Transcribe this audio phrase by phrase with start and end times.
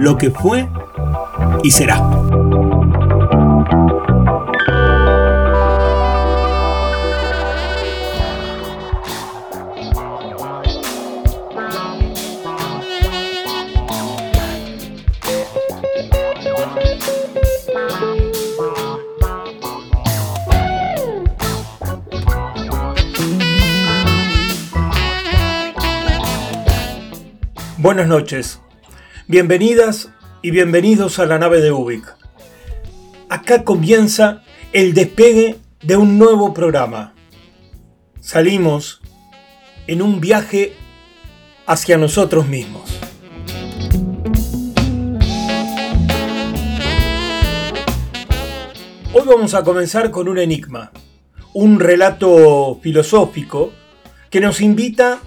[0.00, 0.66] lo que fue
[1.62, 2.00] y será.
[27.76, 28.60] Buenas noches,
[29.30, 30.10] bienvenidas
[30.42, 32.16] y bienvenidos a la nave de Ubik.
[33.28, 34.42] Acá comienza
[34.72, 37.14] el despegue de un nuevo programa.
[38.18, 39.00] Salimos
[39.86, 40.72] en un viaje
[41.64, 42.98] hacia nosotros mismos.
[49.12, 50.90] Hoy vamos a comenzar con un enigma,
[51.54, 53.70] un relato filosófico
[54.28, 55.20] que nos invita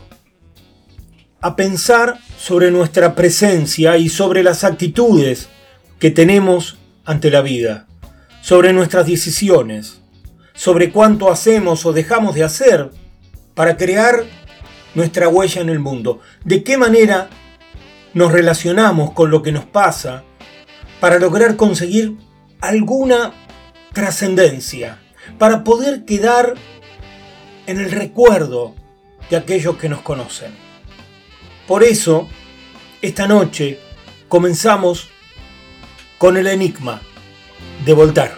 [1.43, 5.49] a pensar sobre nuestra presencia y sobre las actitudes
[5.99, 7.85] que tenemos ante la vida,
[8.41, 9.99] sobre nuestras decisiones,
[10.53, 12.91] sobre cuánto hacemos o dejamos de hacer
[13.55, 14.23] para crear
[14.95, 17.29] nuestra huella en el mundo, de qué manera
[18.13, 20.23] nos relacionamos con lo que nos pasa
[21.01, 22.15] para lograr conseguir
[22.61, 23.33] alguna
[23.91, 24.99] trascendencia,
[25.39, 26.53] para poder quedar
[27.67, 28.75] en el recuerdo
[29.29, 30.62] de aquellos que nos conocen.
[31.67, 32.27] Por eso,
[33.01, 33.79] esta noche
[34.27, 35.09] comenzamos
[36.17, 37.01] con el enigma
[37.85, 38.33] de Voltaire.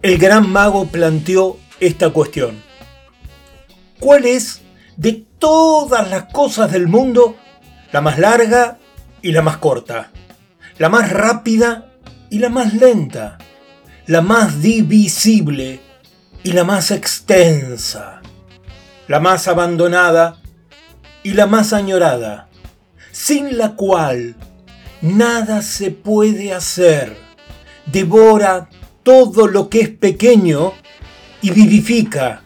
[0.00, 2.62] El gran mago planteó esta cuestión.
[4.00, 4.62] ¿Cuál es
[4.96, 7.36] de todas las cosas del mundo
[7.92, 8.78] la más larga
[9.20, 10.10] y la más corta?
[10.78, 11.92] La más rápida
[12.30, 13.36] y la más lenta?
[14.06, 15.80] La más divisible
[16.44, 18.20] y la más extensa,
[19.08, 20.42] la más abandonada
[21.22, 22.48] y la más añorada,
[23.10, 24.36] sin la cual
[25.00, 27.16] nada se puede hacer.
[27.86, 28.68] Devora
[29.02, 30.74] todo lo que es pequeño
[31.40, 32.42] y vivifica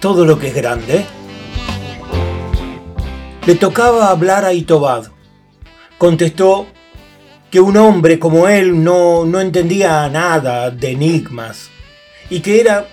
[0.00, 1.04] todo lo que es grande.
[3.44, 5.06] Le tocaba hablar a Itobad.
[5.98, 6.68] Contestó
[7.50, 11.70] que un hombre como él no, no entendía nada de enigmas
[12.30, 12.86] y que era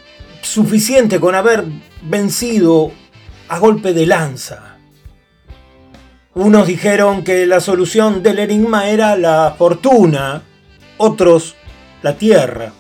[0.48, 1.66] suficiente con haber
[2.02, 2.92] vencido
[3.50, 4.78] a golpe de lanza.
[6.34, 10.44] Unos dijeron que la solución del enigma era la fortuna,
[10.98, 11.56] otros
[12.02, 12.72] la tierra,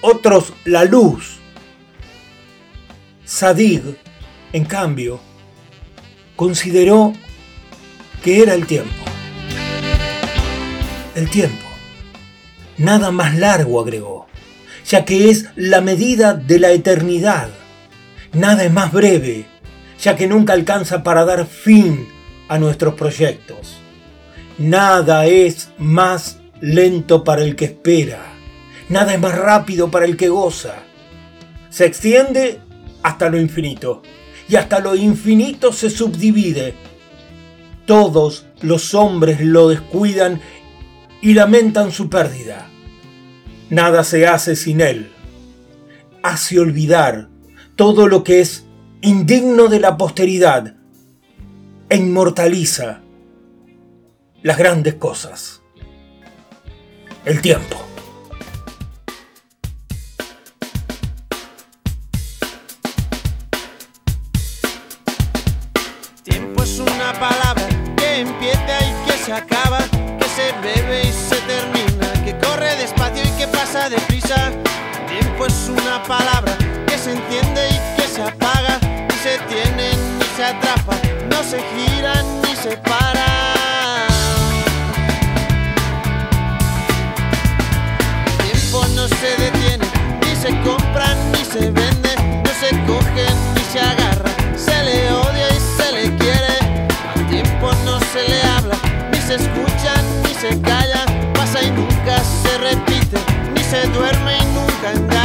[0.00, 1.38] otros la luz.
[3.24, 3.82] Sadig,
[4.52, 5.20] en cambio,
[6.34, 7.12] consideró
[8.22, 9.04] que era el tiempo.
[11.14, 11.66] El tiempo.
[12.78, 14.31] Nada más largo, agregó
[14.86, 17.48] ya que es la medida de la eternidad.
[18.32, 19.46] Nada es más breve,
[20.00, 22.08] ya que nunca alcanza para dar fin
[22.48, 23.78] a nuestros proyectos.
[24.58, 28.22] Nada es más lento para el que espera.
[28.88, 30.74] Nada es más rápido para el que goza.
[31.70, 32.60] Se extiende
[33.02, 34.02] hasta lo infinito
[34.48, 36.74] y hasta lo infinito se subdivide.
[37.86, 40.40] Todos los hombres lo descuidan
[41.20, 42.68] y lamentan su pérdida.
[43.72, 45.10] Nada se hace sin Él.
[46.22, 47.30] Hace olvidar
[47.74, 48.66] todo lo que es
[49.00, 50.76] indigno de la posteridad
[51.88, 53.00] e inmortaliza
[54.42, 55.62] las grandes cosas.
[57.24, 57.91] El tiempo.
[73.88, 74.48] deprisa.
[74.48, 76.56] El tiempo es una palabra
[76.86, 78.78] que se entiende y que se apaga.
[79.08, 80.94] Ni se tiene ni se atrapa,
[81.30, 83.26] no se gira ni se para.
[88.38, 89.86] El tiempo no se detiene,
[90.20, 92.14] ni se compra ni se vende,
[92.44, 94.30] no se coge ni se agarra.
[94.56, 96.58] Se le odia y se le quiere.
[97.14, 98.76] Al tiempo no se le habla,
[99.10, 99.94] ni se escucha
[100.24, 100.91] ni se calla
[103.72, 105.21] se duerme y nunca engaña.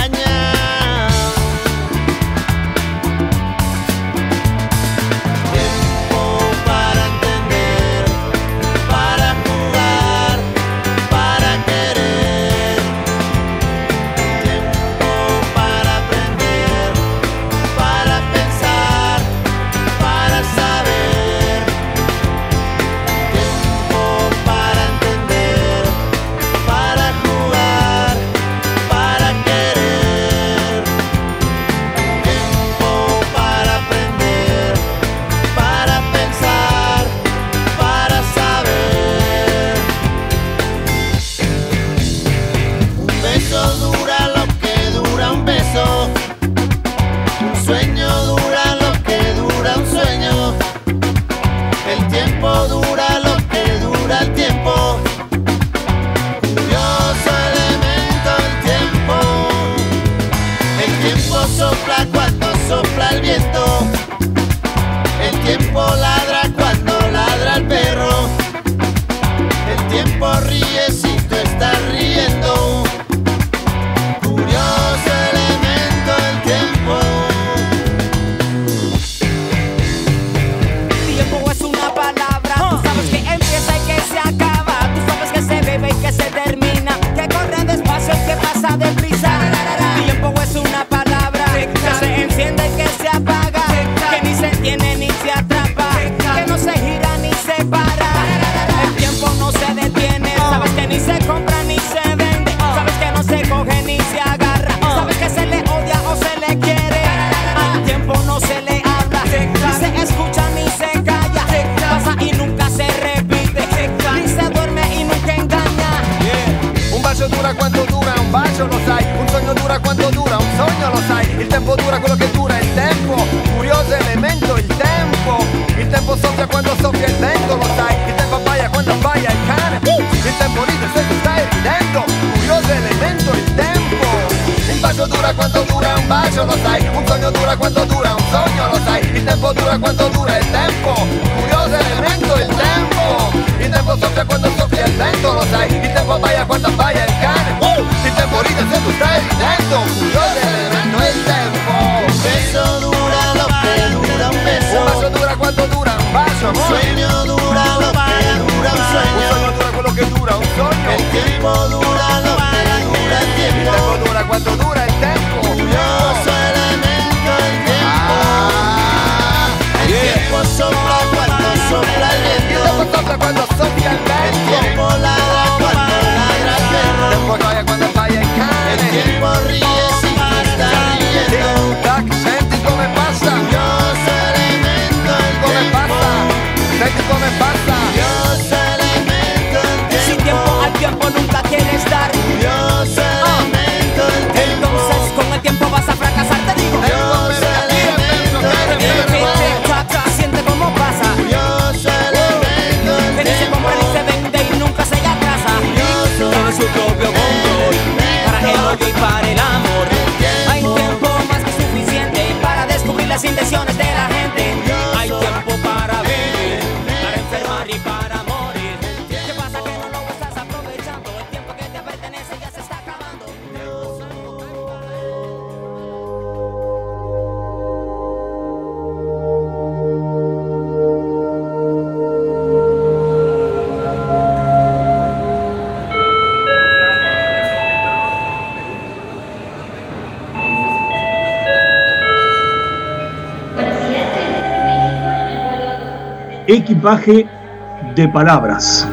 [246.87, 248.87] de palabras.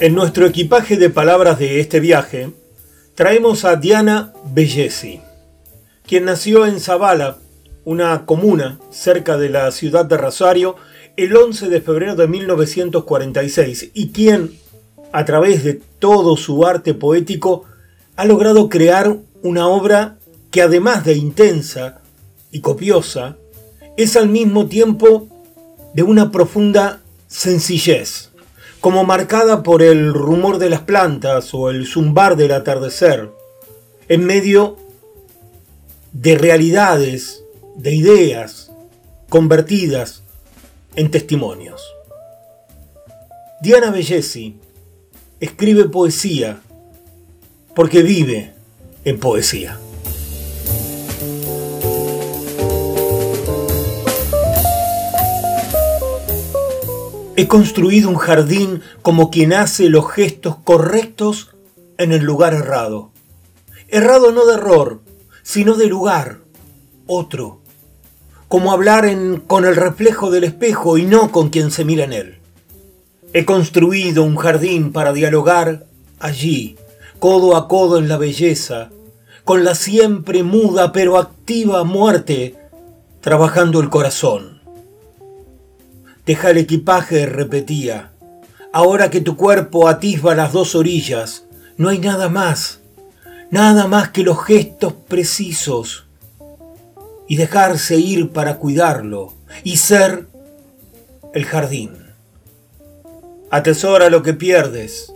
[0.00, 2.50] En nuestro equipaje de palabras de este viaje,
[3.14, 5.22] traemos a Diana Bellesi,
[6.06, 7.38] quien nació en Zavala,
[7.86, 10.76] una comuna cerca de la ciudad de Rosario,
[11.16, 14.52] el 11 de febrero de 1946, y quien,
[15.12, 17.64] a través de todo su arte poético,
[18.16, 20.18] ha logrado crear una obra
[20.50, 22.00] que además de intensa
[22.50, 23.36] y copiosa,
[23.96, 25.28] es al mismo tiempo
[25.94, 28.30] de una profunda sencillez,
[28.80, 33.30] como marcada por el rumor de las plantas o el zumbar del atardecer,
[34.08, 34.76] en medio
[36.12, 37.44] de realidades,
[37.76, 38.72] de ideas
[39.28, 40.23] convertidas
[40.96, 41.82] en testimonios.
[43.60, 44.58] Diana Bellesi
[45.40, 46.60] escribe poesía
[47.74, 48.54] porque vive
[49.04, 49.78] en poesía.
[57.36, 61.50] He construido un jardín como quien hace los gestos correctos
[61.98, 63.10] en el lugar errado.
[63.88, 65.00] Errado no de error,
[65.42, 66.38] sino de lugar,
[67.06, 67.63] otro.
[68.54, 69.12] Como hablar
[69.48, 72.38] con el reflejo del espejo y no con quien se mira en él.
[73.32, 75.86] He construido un jardín para dialogar
[76.20, 76.76] allí,
[77.18, 78.90] codo a codo en la belleza,
[79.42, 82.54] con la siempre muda pero activa muerte,
[83.20, 84.60] trabajando el corazón
[86.24, 88.12] Deja el equipaje, repetía.
[88.72, 91.44] Ahora que tu cuerpo atisba las dos orillas,
[91.76, 92.78] no hay nada más,
[93.50, 96.04] nada más que los gestos precisos
[97.28, 100.26] y dejarse ir para cuidarlo y ser
[101.32, 101.92] el jardín.
[103.50, 105.12] Atesora lo que pierdes,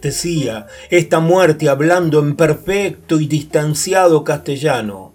[0.00, 5.12] decía esta muerte hablando en perfecto y distanciado castellano.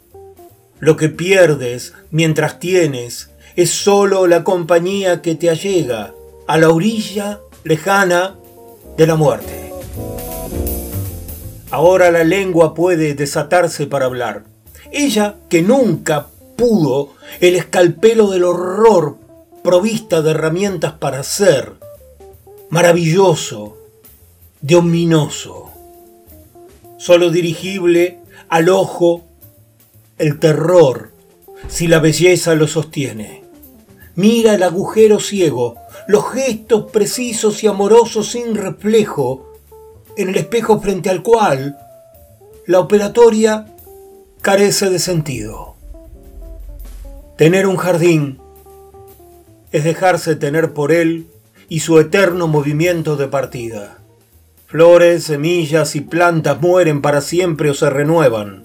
[0.80, 6.13] Lo que pierdes mientras tienes es sólo la compañía que te allega
[6.48, 8.36] a la orilla lejana
[8.96, 9.74] de la muerte.
[11.72, 14.44] Ahora la lengua puede desatarse para hablar.
[14.92, 16.27] Ella que nunca
[16.58, 19.18] pudo el escalpelo del horror
[19.64, 21.74] provista de herramientas para ser
[22.70, 23.78] maravilloso,
[24.60, 25.70] de ominoso,
[26.98, 29.24] solo dirigible al ojo
[30.18, 31.12] el terror
[31.68, 33.44] si la belleza lo sostiene.
[34.16, 35.76] Mira el agujero ciego,
[36.08, 39.54] los gestos precisos y amorosos sin reflejo
[40.16, 41.78] en el espejo frente al cual
[42.66, 43.68] la operatoria
[44.42, 45.67] carece de sentido.
[47.38, 48.39] Tener un jardín
[49.72, 51.27] es dejarse tener por él
[51.70, 54.00] y su eterno movimiento de partida.
[54.65, 58.63] Flores, semillas y plantas mueren para siempre o se renuevan.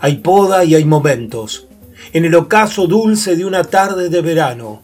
[0.00, 1.68] Hay poda y hay momentos.
[2.14, 4.80] En el ocaso dulce de una tarde de verano,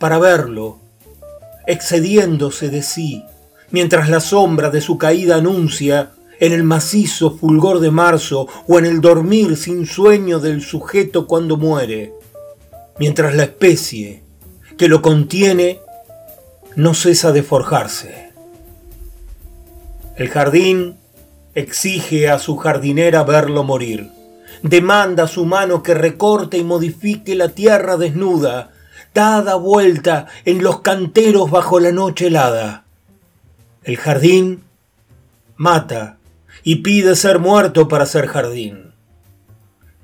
[0.00, 0.80] para verlo,
[1.68, 3.22] excediéndose de sí,
[3.70, 8.86] mientras la sombra de su caída anuncia en el macizo fulgor de marzo o en
[8.86, 12.15] el dormir sin sueño del sujeto cuando muere,
[12.98, 14.22] mientras la especie
[14.76, 15.80] que lo contiene
[16.74, 18.30] no cesa de forjarse.
[20.16, 20.96] El jardín
[21.54, 24.10] exige a su jardinera verlo morir,
[24.62, 28.72] demanda a su mano que recorte y modifique la tierra desnuda,
[29.14, 32.84] dada vuelta en los canteros bajo la noche helada.
[33.84, 34.64] El jardín
[35.56, 36.18] mata
[36.62, 38.92] y pide ser muerto para ser jardín.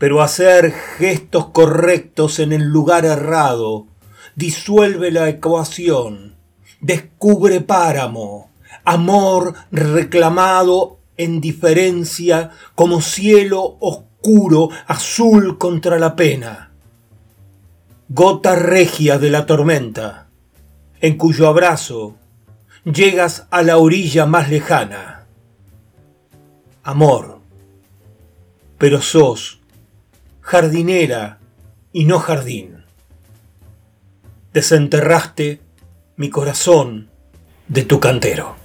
[0.03, 3.87] Pero hacer gestos correctos en el lugar errado
[4.35, 6.35] disuelve la ecuación,
[6.81, 8.51] descubre páramo,
[8.83, 16.73] amor reclamado en diferencia como cielo oscuro azul contra la pena
[18.09, 20.27] gota regia de la tormenta,
[21.01, 22.17] en cuyo abrazo
[22.83, 25.29] llegas a la orilla más lejana.
[26.83, 27.39] Amor,
[28.79, 29.62] pero sos
[30.43, 31.39] jardinera
[31.93, 32.85] y no jardín.
[34.53, 35.61] Desenterraste
[36.17, 37.09] mi corazón
[37.69, 38.57] de tu cantero.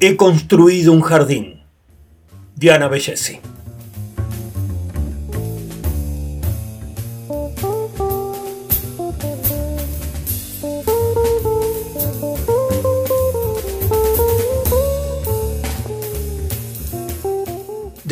[0.00, 1.62] He construido un jardín
[2.56, 3.40] Diana Bellesi.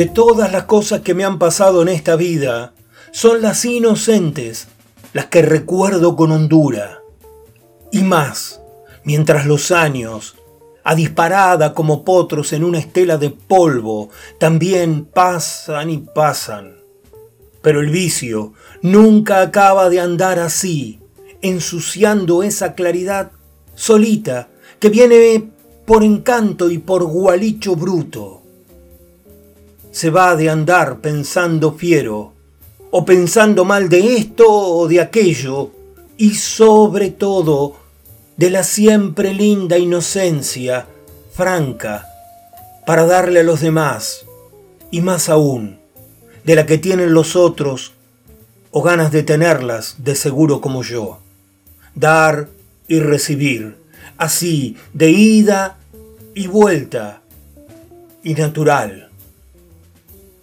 [0.00, 2.73] De todas las cosas que me han pasado en esta vida,
[3.11, 4.66] son las inocentes
[5.12, 7.02] las que recuerdo con hondura.
[7.92, 8.62] Y más,
[9.04, 10.37] mientras los años
[10.85, 16.78] a disparada como potros en una estela de polvo, también pasan y pasan.
[17.61, 20.99] Pero el vicio nunca acaba de andar así,
[21.42, 23.33] ensuciando esa claridad
[23.75, 25.50] solita que viene
[25.85, 28.40] por encanto y por gualicho bruto.
[29.91, 32.33] Se va de andar pensando fiero,
[32.91, 35.71] o pensando mal de esto o de aquello,
[36.17, 37.77] y sobre todo
[38.37, 40.87] de la siempre linda inocencia
[41.33, 42.07] franca
[42.87, 44.25] para darle a los demás,
[44.91, 45.79] y más aún,
[46.45, 47.93] de la que tienen los otros
[48.71, 51.19] o ganas de tenerlas de seguro como yo.
[51.95, 52.49] Dar
[52.89, 53.77] y recibir,
[54.17, 55.79] así, de ida
[56.35, 57.23] y vuelta,
[58.23, 59.10] y natural.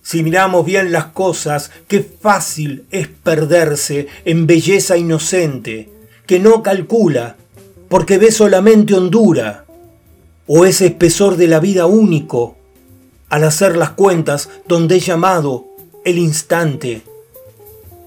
[0.07, 5.89] Si miramos bien las cosas, qué fácil es perderse en belleza inocente,
[6.25, 7.35] que no calcula,
[7.89, 9.65] porque ve solamente hondura,
[10.47, 12.55] o ese espesor de la vida único,
[13.27, 15.65] al hacer las cuentas donde he llamado
[16.05, 17.01] el instante,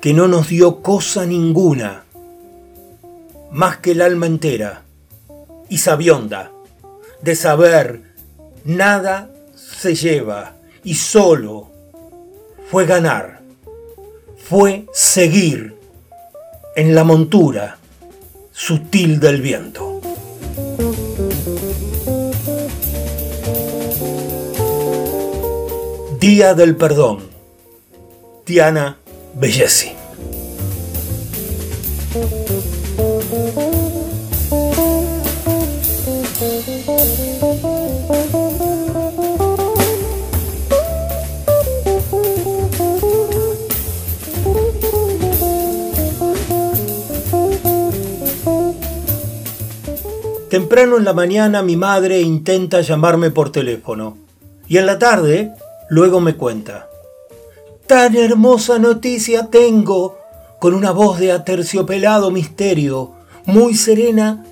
[0.01, 2.05] que no nos dio cosa ninguna,
[3.53, 4.85] más que el alma entera,
[5.69, 6.51] y sabionda,
[7.21, 8.05] de saber,
[8.65, 11.70] nada se lleva, y solo
[12.71, 13.41] fue ganar,
[14.37, 15.75] fue seguir
[16.77, 17.79] en la montura
[18.53, 20.01] sutil del viento.
[26.21, 27.29] Día del Perdón.
[28.47, 28.99] Diana
[29.35, 30.00] Bellesi.
[50.51, 54.19] Temprano en la mañana mi madre intenta llamarme por teléfono
[54.67, 55.53] y en la tarde
[55.89, 56.91] luego me cuenta.
[57.87, 60.19] Tan hermosa noticia tengo,
[60.59, 63.13] con una voz de aterciopelado misterio,
[63.45, 64.45] muy serena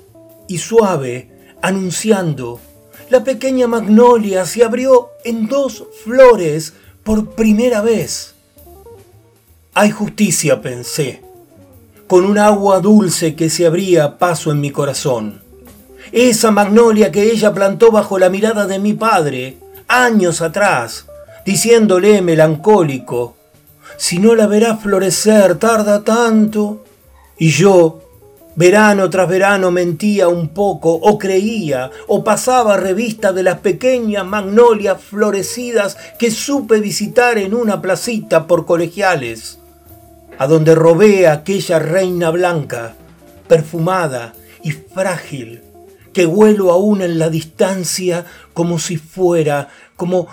[0.47, 2.61] y suave, anunciando.
[3.09, 8.35] La pequeña magnolia se abrió en dos flores por primera vez.
[9.73, 11.21] Hay justicia, pensé,
[12.07, 15.48] con un agua dulce que se abría paso en mi corazón.
[16.11, 21.05] Esa magnolia que ella plantó bajo la mirada de mi padre, años atrás,
[21.45, 23.35] diciéndole melancólico,
[23.97, 26.85] si no la verás florecer, tarda tanto.
[27.37, 28.01] Y yo,
[28.55, 35.01] verano tras verano, mentía un poco, o creía, o pasaba revista de las pequeñas magnolias
[35.01, 39.59] florecidas que supe visitar en una placita por colegiales,
[40.37, 42.95] a donde robé a aquella reina blanca,
[43.47, 45.61] perfumada y frágil,
[46.19, 50.27] que huelo aún en la distancia como si fuera, como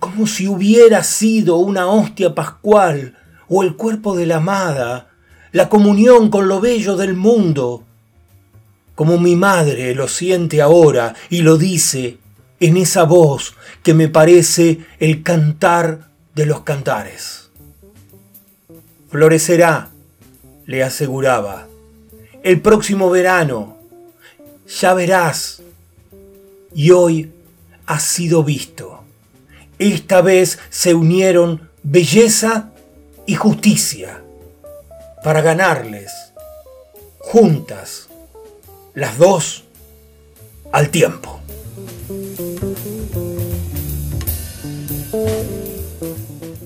[0.00, 3.16] como si hubiera sido una hostia pascual
[3.48, 5.10] o el cuerpo de la amada,
[5.52, 7.84] la comunión con lo bello del mundo,
[8.96, 12.18] como mi madre lo siente ahora y lo dice
[12.58, 17.50] en esa voz que me parece el cantar de los cantares.
[19.08, 19.90] Florecerá,
[20.66, 21.68] le aseguraba,
[22.42, 23.77] el próximo verano,
[24.68, 25.62] ya verás,
[26.74, 27.32] y hoy
[27.86, 29.02] ha sido visto.
[29.78, 32.70] Esta vez se unieron belleza
[33.26, 34.22] y justicia
[35.22, 36.12] para ganarles
[37.18, 38.08] juntas
[38.94, 39.64] las dos
[40.72, 41.40] al tiempo.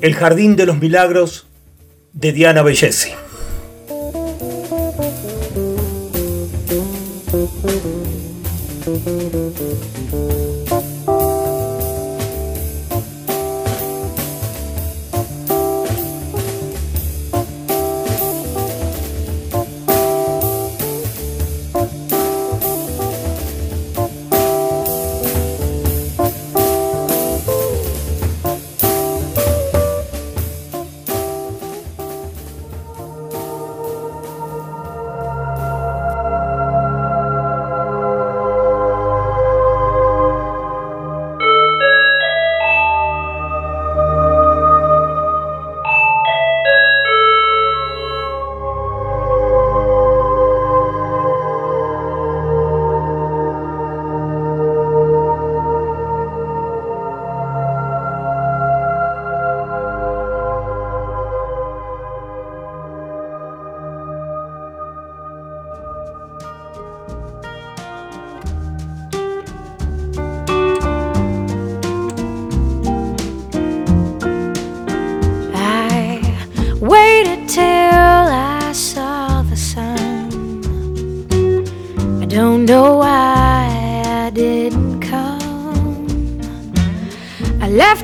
[0.00, 1.46] El Jardín de los Milagros
[2.12, 3.12] de Diana Bellesi.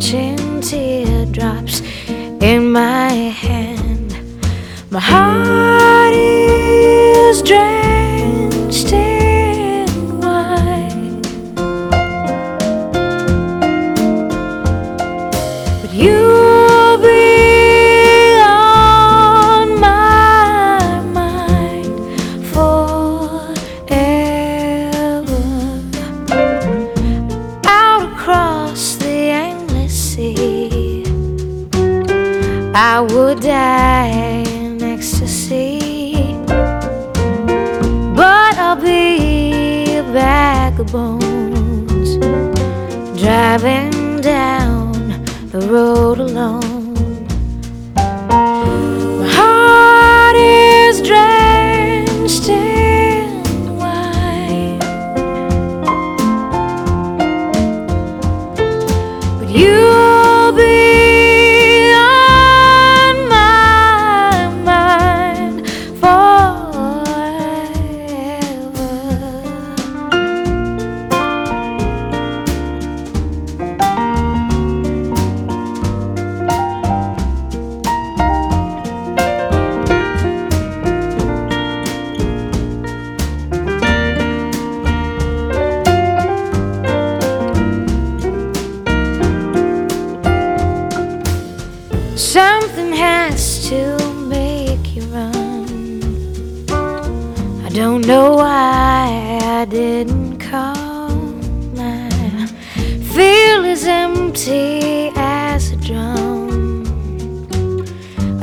[0.00, 1.82] catching teardrops
[2.40, 4.16] in my hand.
[4.90, 5.99] My heart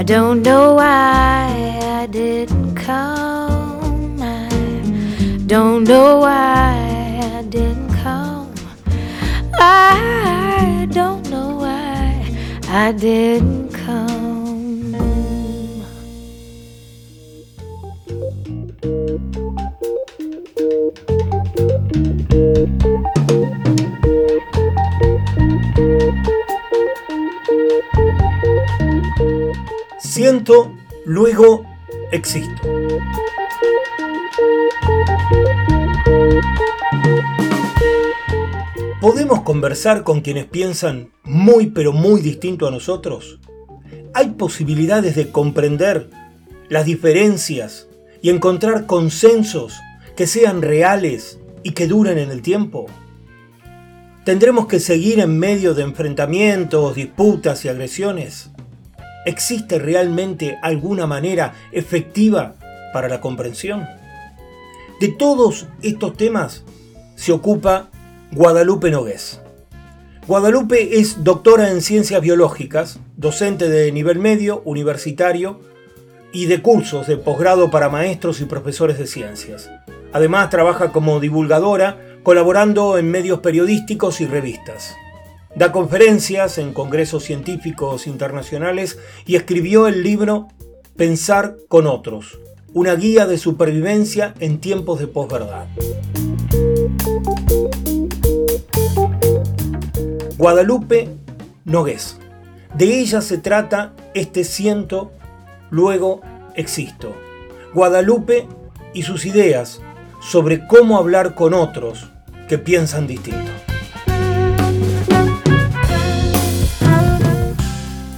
[0.07, 4.17] don't know why I didn't come.
[4.21, 4.47] I
[5.45, 8.53] don't know why I didn't come.
[9.59, 12.25] I don't know why
[12.69, 14.16] I didn't come.
[39.57, 43.39] Conversar con quienes piensan muy pero muy distinto a nosotros?
[44.13, 46.11] ¿Hay posibilidades de comprender
[46.69, 47.87] las diferencias
[48.21, 49.73] y encontrar consensos
[50.15, 52.85] que sean reales y que duren en el tiempo?
[54.25, 58.51] ¿Tendremos que seguir en medio de enfrentamientos, disputas y agresiones?
[59.25, 62.53] ¿Existe realmente alguna manera efectiva
[62.93, 63.87] para la comprensión?
[64.99, 66.63] De todos estos temas
[67.15, 67.89] se ocupa
[68.31, 69.41] Guadalupe Nogués.
[70.27, 75.61] Guadalupe es doctora en ciencias biológicas, docente de nivel medio, universitario
[76.33, 79.71] y de cursos de posgrado para maestros y profesores de ciencias.
[80.11, 84.97] Además trabaja como divulgadora, colaborando en medios periodísticos y revistas.
[85.55, 90.49] Da conferencias en congresos científicos internacionales y escribió el libro
[90.97, 92.37] Pensar con otros,
[92.73, 95.67] una guía de supervivencia en tiempos de posverdad.
[100.37, 101.09] Guadalupe
[101.65, 102.17] Nogués.
[102.75, 105.11] De ella se trata este siento,
[105.71, 106.21] luego
[106.53, 107.15] existo.
[107.73, 108.47] Guadalupe
[108.93, 109.81] y sus ideas
[110.21, 112.07] sobre cómo hablar con otros
[112.47, 113.51] que piensan distinto.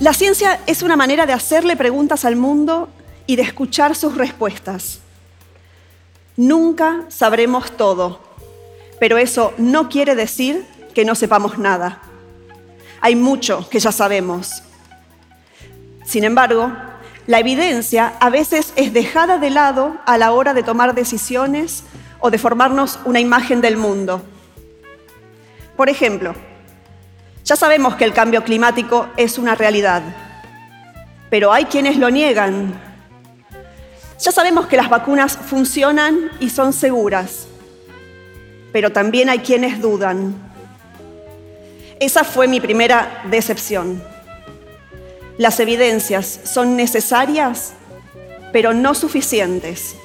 [0.02, 2.90] La ciencia es una manera de hacerle preguntas al mundo
[3.28, 5.00] y de escuchar sus respuestas.
[6.36, 8.20] Nunca sabremos todo,
[9.00, 12.02] pero eso no quiere decir que no sepamos nada.
[13.02, 14.64] Hay mucho que ya sabemos.
[16.04, 16.72] Sin embargo,
[17.28, 21.84] la evidencia a veces es dejada de lado a la hora de tomar decisiones
[22.20, 24.24] o de formarnos una imagen del mundo.
[25.78, 26.34] Por ejemplo,
[27.46, 30.02] ya sabemos que el cambio climático es una realidad,
[31.30, 32.74] pero hay quienes lo niegan.
[34.20, 37.48] Ya sabemos que las vacunas funcionan y son seguras,
[38.74, 40.49] pero también hay quienes dudan.
[42.00, 44.02] Esa fue mi primera decepción.
[45.38, 47.74] Las evidencias son necesarias,
[48.54, 49.96] pero no suficientes.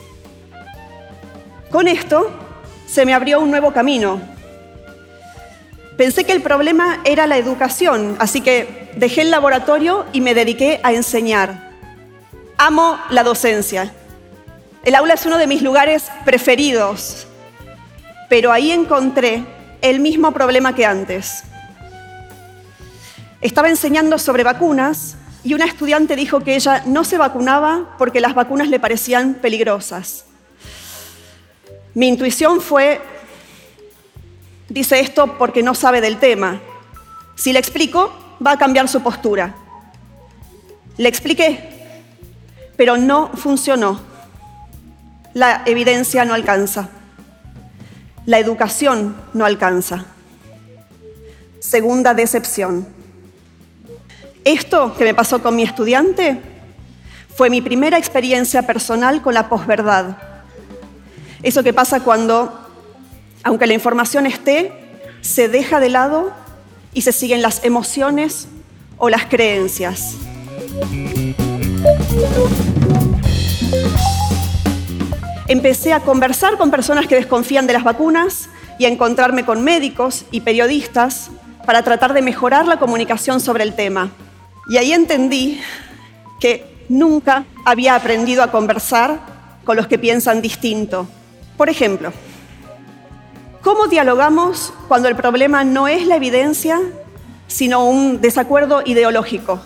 [1.71, 2.31] Con esto
[2.87, 4.21] se me abrió un nuevo camino.
[5.97, 10.81] Pensé que el problema era la educación, así que dejé el laboratorio y me dediqué
[10.83, 11.71] a enseñar.
[12.59, 13.93] Amo la docencia.
[14.85, 17.29] El aula es uno de mis lugares preferidos,
[18.29, 19.45] pero ahí encontré
[19.81, 21.45] el mismo problema que antes.
[23.45, 28.35] Estaba enseñando sobre vacunas y una estudiante dijo que ella no se vacunaba porque las
[28.35, 30.25] vacunas le parecían peligrosas.
[31.93, 33.03] Mi intuición fue,
[34.71, 36.59] dice esto porque no sabe del tema.
[37.35, 39.55] Si le explico, va a cambiar su postura.
[40.97, 41.93] Le expliqué,
[42.79, 44.01] pero no funcionó.
[45.35, 46.89] La evidencia no alcanza.
[48.25, 50.07] La educación no alcanza.
[51.61, 53.04] Segunda decepción.
[54.45, 56.39] Esto que me pasó con mi estudiante
[57.35, 60.19] fue mi primera experiencia personal con la posverdad.
[61.43, 62.53] Eso que pasa cuando,
[63.43, 64.71] aunque la información esté,
[65.23, 66.31] se deja de lado
[66.93, 68.49] y se siguen las emociones
[68.99, 70.17] o las creencias.
[75.49, 80.27] Empecé a conversar con personas que desconfían de las vacunas y a encontrarme con médicos
[80.31, 81.31] y periodistas
[81.65, 84.11] para tratar de mejorar la comunicación sobre el tema.
[84.69, 85.61] Y ahí entendí
[86.41, 89.21] que nunca había aprendido a conversar
[89.65, 91.07] con los que piensan distinto.
[91.57, 92.13] Por ejemplo,
[93.63, 96.81] ¿cómo dialogamos cuando el problema no es la evidencia,
[97.47, 99.61] sino un desacuerdo ideológico?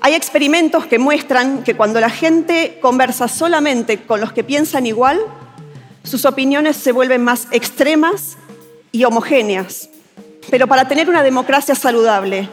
[0.00, 5.18] Hay experimentos que muestran que cuando la gente conversa solamente con los que piensan igual,
[6.04, 8.36] sus opiniones se vuelven más extremas
[8.92, 9.88] y homogéneas.
[10.48, 12.48] Pero para tener una democracia saludable,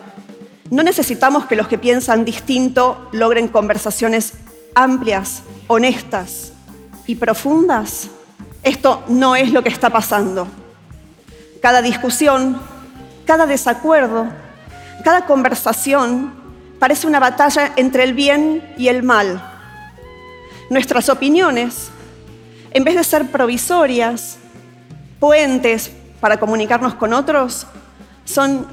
[0.74, 4.34] no necesitamos que los que piensan distinto logren conversaciones
[4.74, 6.52] amplias, honestas
[7.06, 8.10] y profundas.
[8.64, 10.48] Esto no es lo que está pasando.
[11.62, 12.60] Cada discusión,
[13.24, 14.26] cada desacuerdo,
[15.04, 16.34] cada conversación
[16.80, 19.44] parece una batalla entre el bien y el mal.
[20.72, 21.90] Nuestras opiniones,
[22.72, 24.40] en vez de ser provisorias,
[25.20, 27.68] puentes para comunicarnos con otros,
[28.26, 28.66] son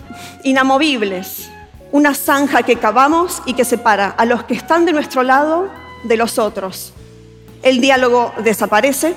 [0.44, 1.50] inamovibles,
[1.92, 5.68] una zanja que cavamos y que separa a los que están de nuestro lado
[6.05, 6.92] de los otros.
[7.62, 9.14] El diálogo desaparece,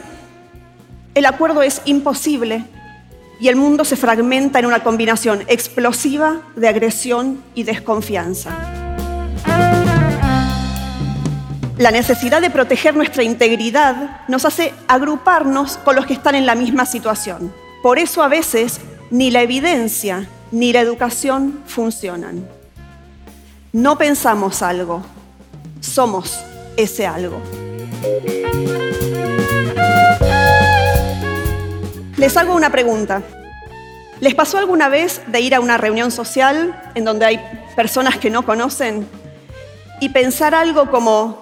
[1.16, 2.66] el acuerdo es imposible
[3.40, 8.52] y el mundo se fragmenta en una combinación explosiva de agresión y desconfianza.
[11.78, 16.56] La necesidad de proteger nuestra integridad nos hace agruparnos con los que están en la
[16.56, 17.54] misma situación.
[17.82, 22.48] Por eso a veces ni la evidencia ni la educación funcionan.
[23.74, 25.02] No pensamos algo,
[25.82, 26.40] somos
[26.78, 27.42] ese algo.
[32.18, 33.24] Les hago una pregunta.
[34.20, 37.42] ¿Les pasó alguna vez de ir a una reunión social en donde hay
[37.76, 39.08] personas que no conocen
[40.00, 41.42] y pensar algo como,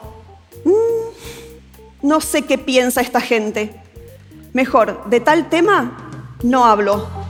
[0.63, 3.76] mm, no sé qué piensa esta gente?
[4.54, 6.08] Mejor, de tal tema
[6.44, 7.20] no hablo.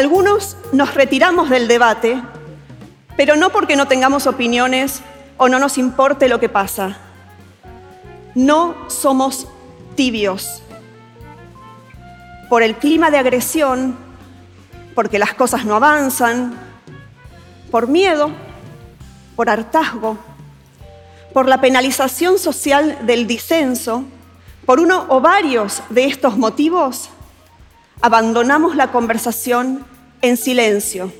[0.00, 2.22] Algunos nos retiramos del debate,
[3.18, 5.02] pero no porque no tengamos opiniones
[5.36, 6.96] o no nos importe lo que pasa.
[8.34, 9.46] No somos
[9.96, 10.62] tibios.
[12.48, 13.94] Por el clima de agresión,
[14.94, 16.58] porque las cosas no avanzan,
[17.70, 18.30] por miedo,
[19.36, 20.16] por hartazgo,
[21.34, 24.04] por la penalización social del disenso,
[24.64, 27.10] por uno o varios de estos motivos,
[28.00, 29.89] abandonamos la conversación
[30.22, 31.12] en silencio.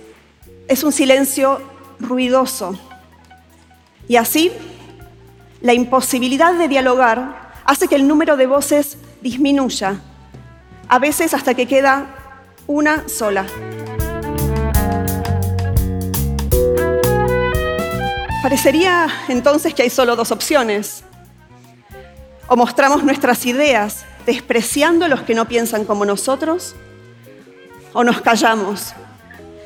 [0.68, 1.60] Es un silencio
[1.98, 2.78] ruidoso.
[4.08, 4.52] Y así,
[5.60, 10.00] la imposibilidad de dialogar hace que el número de voces disminuya,
[10.88, 12.06] a veces hasta que queda
[12.66, 13.46] una sola.
[18.42, 21.04] Parecería entonces que hay solo dos opciones.
[22.48, 26.74] O mostramos nuestras ideas despreciando a los que no piensan como nosotros,
[27.92, 28.94] o nos callamos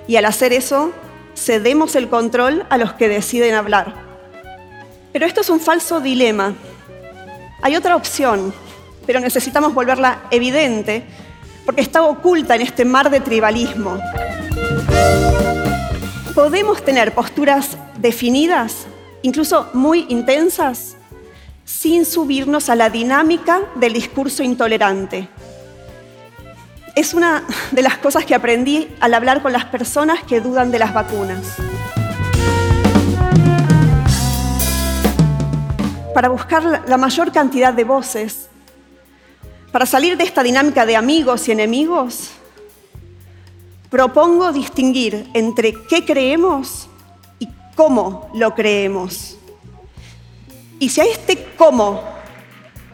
[0.07, 0.93] y al hacer eso
[1.37, 3.95] cedemos el control a los que deciden hablar.
[5.13, 6.55] Pero esto es un falso dilema.
[7.63, 8.53] Hay otra opción,
[9.07, 11.05] pero necesitamos volverla evidente
[11.65, 13.99] porque está oculta en este mar de tribalismo.
[16.35, 18.87] Podemos tener posturas definidas,
[19.23, 20.97] incluso muy intensas,
[21.65, 25.29] sin subirnos a la dinámica del discurso intolerante.
[26.95, 30.79] Es una de las cosas que aprendí al hablar con las personas que dudan de
[30.79, 31.57] las vacunas.
[36.15, 38.49] Para buscar la mayor cantidad de voces,
[39.73, 42.31] para salir de esta dinámica de amigos y enemigos,
[43.91, 46.89] propongo distinguir entre qué creemos
[47.41, 49.37] y cómo lo creemos.
[50.79, 52.03] Y si a este cómo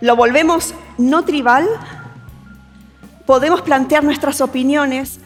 [0.00, 1.68] lo volvemos no tribal,
[3.30, 5.20] podemos plantear nuestras opiniones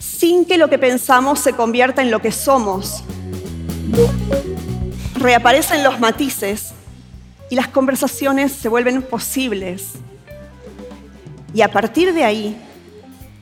[0.00, 3.04] sin que lo que pensamos se convierta en lo que somos.
[5.14, 6.72] Reaparecen los matices
[7.50, 9.92] y las conversaciones se vuelven posibles.
[11.54, 12.56] Y a partir de ahí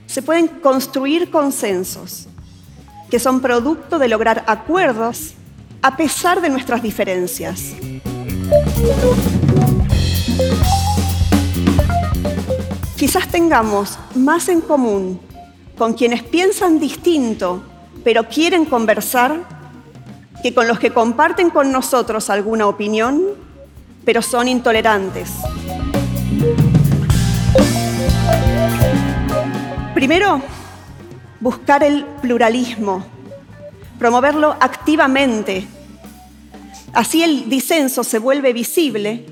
[0.04, 2.28] se pueden construir consensos
[3.10, 5.32] que son producto de lograr acuerdos
[5.80, 7.72] a pesar de nuestras diferencias.
[13.02, 15.18] Quizás tengamos más en común
[15.76, 17.60] con quienes piensan distinto,
[18.04, 19.42] pero quieren conversar,
[20.40, 23.20] que con los que comparten con nosotros alguna opinión,
[24.04, 25.32] pero son intolerantes.
[29.94, 30.40] Primero,
[31.40, 33.04] buscar el pluralismo,
[33.98, 35.66] promoverlo activamente.
[36.92, 39.26] Así el disenso se vuelve visible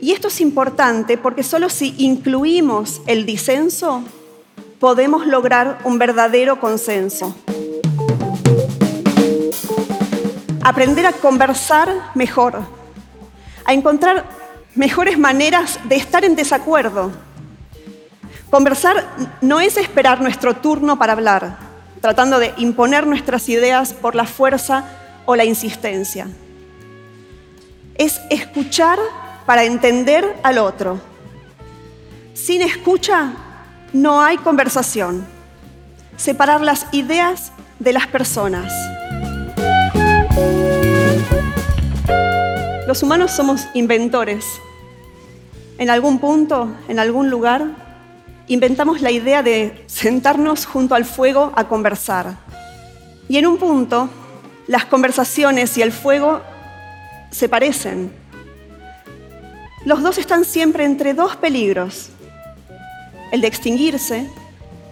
[0.00, 4.04] y esto es importante porque solo si incluimos el disenso
[4.78, 7.34] podemos lograr un verdadero consenso.
[10.62, 12.60] Aprender a conversar mejor,
[13.64, 14.24] a encontrar
[14.74, 17.10] mejores maneras de estar en desacuerdo.
[18.50, 19.04] Conversar
[19.40, 21.58] no es esperar nuestro turno para hablar,
[22.00, 24.84] tratando de imponer nuestras ideas por la fuerza
[25.26, 26.28] o la insistencia.
[27.96, 28.98] Es escuchar
[29.48, 31.00] para entender al otro.
[32.34, 33.32] Sin escucha
[33.94, 35.26] no hay conversación.
[36.18, 38.70] Separar las ideas de las personas.
[42.86, 44.44] Los humanos somos inventores.
[45.78, 47.68] En algún punto, en algún lugar,
[48.48, 52.36] inventamos la idea de sentarnos junto al fuego a conversar.
[53.30, 54.10] Y en un punto,
[54.66, 56.42] las conversaciones y el fuego
[57.30, 58.27] se parecen
[59.88, 62.10] los dos están siempre entre dos peligros,
[63.32, 64.30] el de extinguirse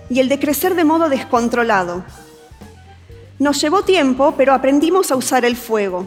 [0.09, 2.03] y el de crecer de modo descontrolado.
[3.39, 6.07] Nos llevó tiempo, pero aprendimos a usar el fuego.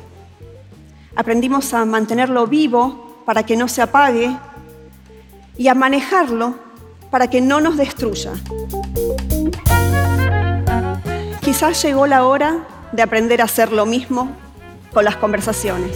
[1.15, 4.35] Aprendimos a mantenerlo vivo para que no se apague
[5.55, 6.55] y a manejarlo
[7.11, 8.31] para que no nos destruya.
[11.41, 14.31] Quizás llegó la hora de aprender a hacer lo mismo
[14.91, 15.95] con las conversaciones.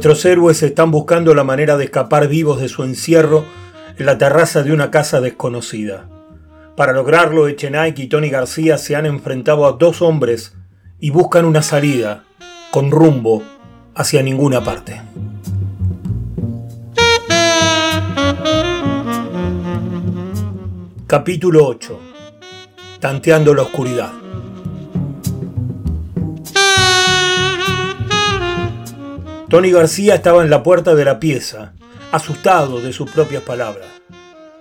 [0.00, 3.44] Nuestros héroes están buscando la manera de escapar vivos de su encierro
[3.98, 6.08] en la terraza de una casa desconocida.
[6.74, 10.56] Para lograrlo, Echenike y Tony García se han enfrentado a dos hombres
[11.00, 12.24] y buscan una salida,
[12.70, 13.42] con rumbo
[13.94, 15.02] hacia ninguna parte.
[21.06, 22.00] Capítulo 8.
[23.00, 24.29] Tanteando la oscuridad.
[29.50, 31.72] Tony García estaba en la puerta de la pieza,
[32.12, 33.88] asustado de sus propias palabras.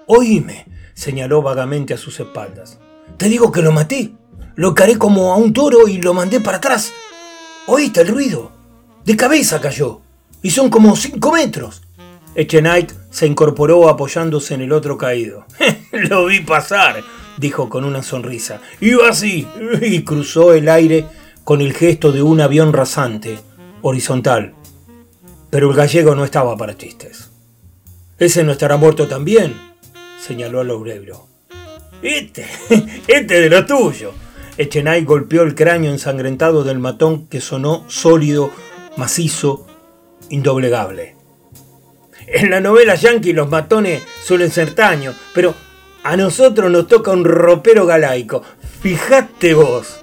[0.08, 0.66] Oíme,
[0.96, 2.80] señaló vagamente a sus espaldas.
[3.16, 4.14] Te digo que lo maté.
[4.56, 6.92] Lo caré como a un toro y lo mandé para atrás.
[7.68, 8.52] ¿Oíste el ruido?
[9.06, 10.02] De cabeza cayó.
[10.42, 11.84] Y son como cinco metros.
[12.34, 15.46] Echenite se incorporó apoyándose en el otro caído.
[15.92, 17.04] lo vi pasar,
[17.38, 18.60] dijo con una sonrisa.
[18.82, 19.48] Iba así.
[19.84, 21.06] Y cruzó el aire
[21.44, 23.38] con el gesto de un avión rasante,
[23.84, 24.56] horizontal,
[25.50, 27.30] pero el gallego no estaba para chistes.
[28.18, 29.56] Ese no estará muerto también,
[30.20, 31.28] señaló al obrero.
[32.02, 32.46] Este,
[33.08, 34.14] este de lo tuyo.
[34.58, 38.52] Echenay golpeó el cráneo ensangrentado del matón que sonó sólido,
[38.98, 39.66] macizo,
[40.30, 41.16] indoblegable.
[42.28, 45.56] En la novela yankee los matones suelen ser taños, pero
[46.04, 48.44] a nosotros nos toca un ropero galaico.
[48.82, 50.02] Fijate vos.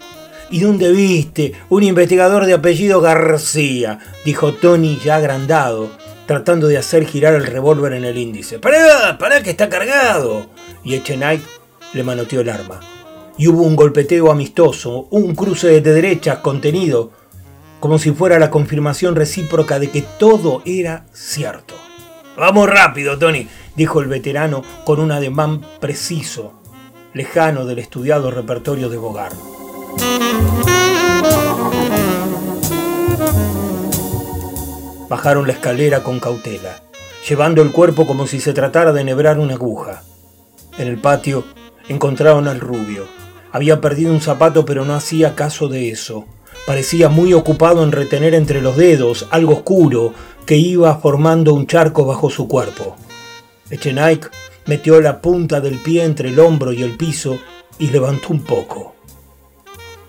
[0.49, 1.55] ¿Y dónde viste?
[1.68, 5.90] Un investigador de apellido García, dijo Tony ya agrandado,
[6.26, 8.61] tratando de hacer girar el revólver en el índice.
[8.61, 9.18] ¡Pará!
[9.18, 10.47] ¡Pará que está cargado!
[10.84, 11.42] Y Echenike
[11.94, 12.80] le manoteó el arma.
[13.36, 17.11] Y hubo un golpeteo amistoso, un cruce de derechas contenido,
[17.80, 21.74] como si fuera la confirmación recíproca de que todo era cierto.
[22.36, 26.53] Vamos rápido, Tony, dijo el veterano con un ademán preciso,
[27.14, 29.55] lejano del estudiado repertorio de Bogart.
[35.09, 36.82] Bajaron la escalera con cautela,
[37.28, 40.03] llevando el cuerpo como si se tratara de enhebrar una aguja.
[40.78, 41.44] En el patio
[41.88, 43.07] encontraron al rubio.
[43.53, 46.26] Había perdido un zapato pero no hacía caso de eso.
[46.66, 50.12] Parecía muy ocupado en retener entre los dedos algo oscuro
[50.44, 52.97] que iba formando un charco bajo su cuerpo.
[53.70, 54.30] Echenike
[54.66, 57.38] metió la punta del pie entre el hombro y el piso
[57.78, 58.95] y levantó un poco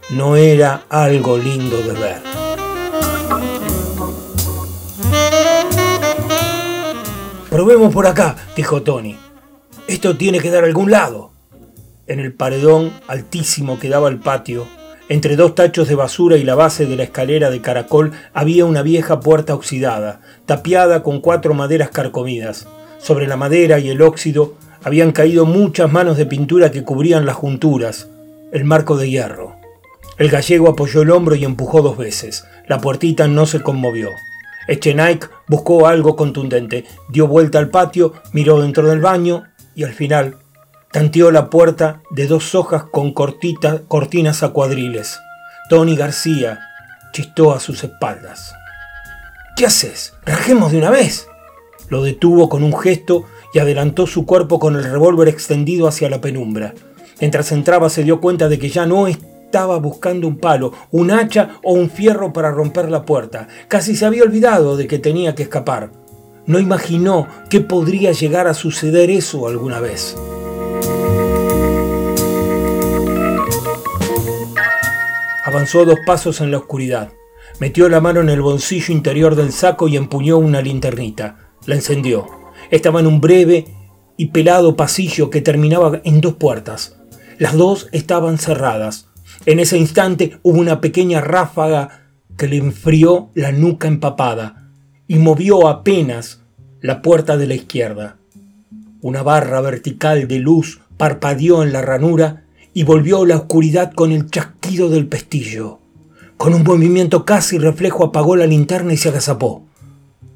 [0.09, 2.17] no era algo lindo de ver.
[7.49, 9.17] Probemos por acá, dijo Tony.
[9.87, 11.31] Esto tiene que dar algún lado.
[12.07, 14.65] En el paredón altísimo que daba al patio,
[15.09, 18.83] entre dos tachos de basura y la base de la escalera de caracol, había una
[18.83, 22.67] vieja puerta oxidada, tapiada con cuatro maderas carcomidas.
[22.99, 27.35] Sobre la madera y el óxido habían caído muchas manos de pintura que cubrían las
[27.35, 28.07] junturas,
[28.53, 29.56] el marco de hierro.
[30.17, 32.45] El gallego apoyó el hombro y empujó dos veces.
[32.67, 34.11] La puertita no se conmovió.
[34.67, 39.43] Echenike buscó algo contundente, dio vuelta al patio, miró dentro del baño
[39.75, 40.35] y al final
[40.91, 45.19] tanteó la puerta de dos hojas con cortinas a cuadriles.
[45.69, 46.59] Tony García
[47.13, 48.55] chistó a sus espaldas.
[49.55, 50.13] ¿Qué haces?
[50.25, 51.27] ¡Rajemos de una vez!
[51.89, 56.19] Lo detuvo con un gesto y adelantó su cuerpo con el revólver extendido hacia la
[56.19, 56.73] penumbra.
[57.21, 61.09] Mientras entraba se dio cuenta de que ya no estaba estaba buscando un palo, un
[61.09, 63.47] hacha o un fierro para romper la puerta.
[63.69, 65.93] Casi se había olvidado de que tenía que escapar.
[66.45, 70.17] No imaginó que podría llegar a suceder eso alguna vez.
[75.45, 77.13] Avanzó dos pasos en la oscuridad.
[77.61, 81.53] Metió la mano en el bolsillo interior del saco y empuñó una linternita.
[81.65, 82.27] La encendió.
[82.69, 83.65] Estaba en un breve
[84.17, 86.97] y pelado pasillo que terminaba en dos puertas.
[87.37, 89.06] Las dos estaban cerradas.
[89.45, 92.05] En ese instante hubo una pequeña ráfaga
[92.37, 94.69] que le enfrió la nuca empapada
[95.07, 96.41] y movió apenas
[96.81, 98.17] la puerta de la izquierda.
[99.01, 104.29] Una barra vertical de luz parpadeó en la ranura y volvió la oscuridad con el
[104.29, 105.79] chasquido del pestillo.
[106.37, 109.63] Con un movimiento casi reflejo apagó la linterna y se agazapó.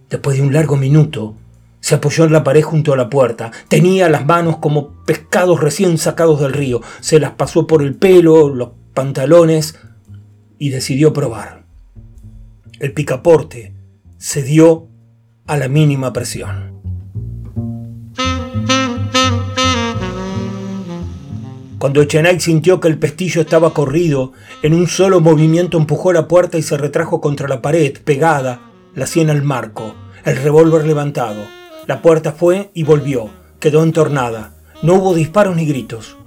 [0.10, 1.36] Después de un largo minuto,
[1.80, 3.52] se apoyó en la pared junto a la puerta.
[3.68, 6.82] Tenía las manos como pescados recién sacados del río.
[7.00, 9.78] Se las pasó por el pelo, los pantalones
[10.58, 11.64] y decidió probar.
[12.80, 13.74] El picaporte
[14.18, 14.88] cedió
[15.48, 16.72] a la mínima presión.
[21.78, 26.60] Cuando Echenay sintió que el pestillo estaba corrido, en un solo movimiento empujó la puerta
[26.60, 31.42] y se retrajo contra la pared, pegada, la sien al marco, el revólver levantado.
[31.88, 34.54] La puerta fue y volvió, quedó entornada.
[34.84, 36.18] No hubo disparos ni gritos.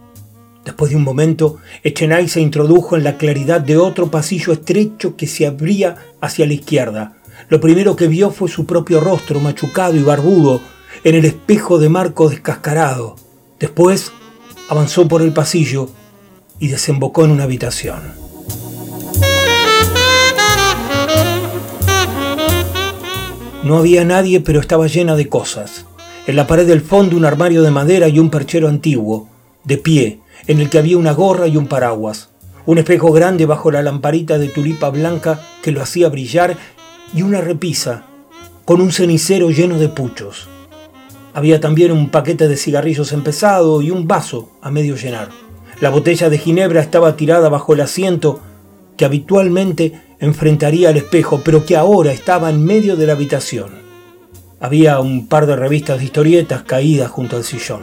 [0.64, 5.26] Después de un momento, Echenay se introdujo en la claridad de otro pasillo estrecho que
[5.26, 7.16] se abría hacia la izquierda.
[7.48, 10.60] Lo primero que vio fue su propio rostro machucado y barbudo
[11.04, 13.16] en el espejo de marco descascarado.
[13.60, 14.10] Después
[14.70, 15.90] avanzó por el pasillo
[16.58, 18.00] y desembocó en una habitación.
[23.62, 25.86] No había nadie, pero estaba llena de cosas.
[26.26, 29.28] En la pared del fondo un armario de madera y un perchero antiguo,
[29.64, 32.30] de pie, en el que había una gorra y un paraguas,
[32.66, 36.56] un espejo grande bajo la lamparita de tulipa blanca que lo hacía brillar
[37.14, 38.04] y una repisa
[38.64, 40.48] con un cenicero lleno de puchos.
[41.34, 45.28] Había también un paquete de cigarrillos empezado y un vaso a medio llenar.
[45.80, 48.40] La botella de ginebra estaba tirada bajo el asiento
[48.96, 53.70] que habitualmente enfrentaría al espejo, pero que ahora estaba en medio de la habitación.
[54.60, 57.82] Había un par de revistas de historietas caídas junto al sillón.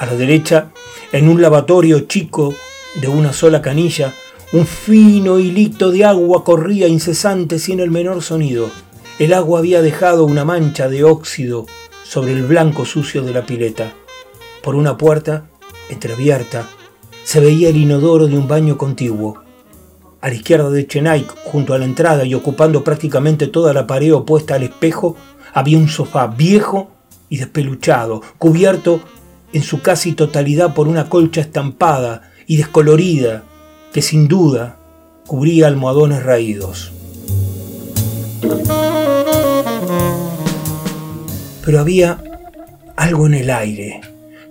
[0.00, 0.70] A la derecha,
[1.12, 2.54] en un lavatorio chico
[3.02, 4.14] de una sola canilla,
[4.54, 8.70] un fino hilito de agua corría incesante sin el menor sonido.
[9.18, 11.66] El agua había dejado una mancha de óxido
[12.02, 13.92] sobre el blanco sucio de la pileta.
[14.62, 15.50] Por una puerta,
[15.90, 16.66] entreabierta,
[17.22, 19.42] se veía el inodoro de un baño contiguo.
[20.22, 24.14] A la izquierda de Chenaik, junto a la entrada y ocupando prácticamente toda la pared
[24.14, 25.16] opuesta al espejo,
[25.52, 26.90] Había un sofá viejo
[27.28, 29.00] y despeluchado, cubierto
[29.52, 33.44] en su casi totalidad por una colcha estampada y descolorida
[33.92, 34.76] que sin duda
[35.26, 36.92] cubría almohadones raídos.
[41.64, 42.18] Pero había
[42.96, 44.00] algo en el aire,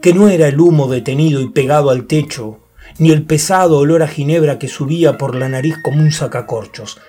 [0.02, 2.60] que no era el humo detenido y pegado al techo,
[2.98, 7.00] ni el pesado olor a ginebra que subía por la nariz como un sacacorchos.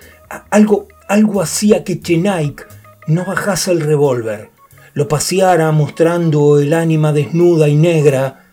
[0.49, 2.67] Algo, algo hacía que Chenaik
[3.07, 4.49] no bajase el revólver,
[4.93, 8.45] lo paseara mostrando el ánima desnuda y negra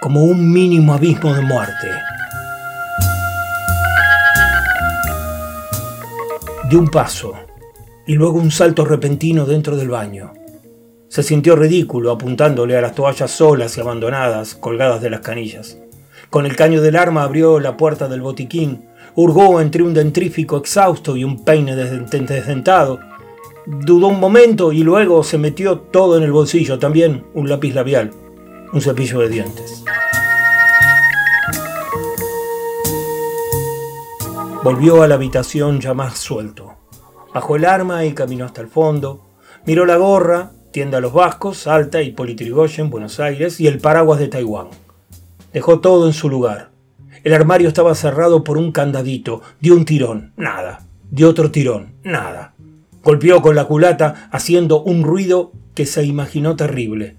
[0.00, 1.90] como un mínimo abismo de muerte.
[6.70, 7.34] De un paso
[8.06, 10.32] y luego un salto repentino dentro del baño.
[11.08, 15.78] Se sintió ridículo apuntándole a las toallas solas y abandonadas colgadas de las canillas.
[16.30, 21.16] Con el caño del arma abrió la puerta del botiquín, hurgó entre un dentrífico exhausto
[21.16, 22.98] y un peine desdentado.
[23.66, 28.12] Dudó un momento y luego se metió todo en el bolsillo, también un lápiz labial,
[28.72, 29.82] un cepillo de dientes.
[34.62, 36.74] Volvió a la habitación ya más suelto.
[37.34, 39.26] Bajó el arma y caminó hasta el fondo.
[39.66, 44.28] Miró la gorra, tienda Los Vascos, Alta y Politrigoyen, Buenos Aires, y el paraguas de
[44.28, 44.68] Taiwán.
[45.52, 46.70] Dejó todo en su lugar.
[47.24, 49.42] El armario estaba cerrado por un candadito.
[49.60, 50.86] Dio un tirón, nada.
[51.10, 52.55] Dio otro tirón, nada.
[53.06, 57.16] Golpeó con la culata haciendo un ruido que se imaginó terrible.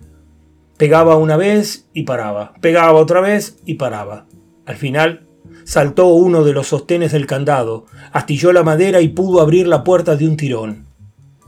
[0.77, 2.53] Pegaba una vez y paraba.
[2.61, 4.27] Pegaba otra vez y paraba.
[4.65, 5.25] Al final
[5.63, 10.15] saltó uno de los sostenes del candado, astilló la madera y pudo abrir la puerta
[10.15, 10.85] de un tirón.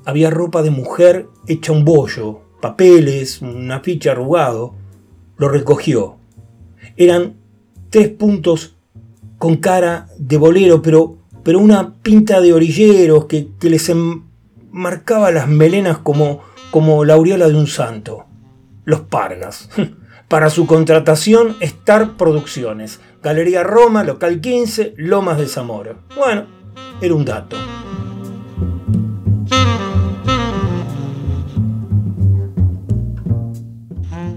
[0.05, 4.73] Había ropa de mujer hecha un bollo, papeles, una ficha arrugado.
[5.37, 6.19] Lo recogió
[6.99, 7.35] eran
[7.89, 8.75] tres puntos
[9.37, 13.89] con cara de bolero, pero, pero una pinta de orilleros que, les
[14.72, 16.41] marcaba las melenas como,
[16.72, 18.26] como la aureola de un santo.
[18.86, 19.70] Los Pargas.
[20.28, 22.99] Para su contratación, Star Producciones.
[23.24, 25.95] Galería Roma, local 15, Lomas de Zamora.
[26.15, 26.45] Bueno,
[27.01, 27.57] era un dato.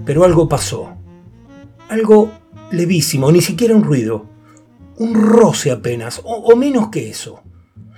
[0.05, 0.89] Pero algo pasó.
[1.89, 2.31] Algo
[2.71, 4.25] levísimo, ni siquiera un ruido.
[4.97, 7.41] Un roce apenas, o, menos que eso.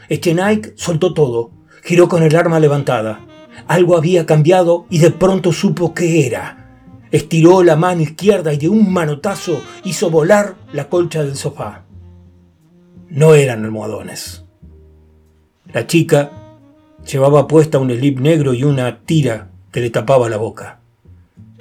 [0.10, 1.52] Nike soltó todo,
[1.86, 3.20] giró con el arma levantada.
[3.68, 6.82] Algo había cambiado y de pronto supo qué era.
[7.12, 11.84] Estiró la mano izquierda y de un manotazo hizo volar la colcha del sofá.
[13.10, 14.44] No eran almohadones.
[15.72, 16.32] La chica
[17.06, 20.80] llevaba puesta un slip negro y una tira que le tapaba la boca.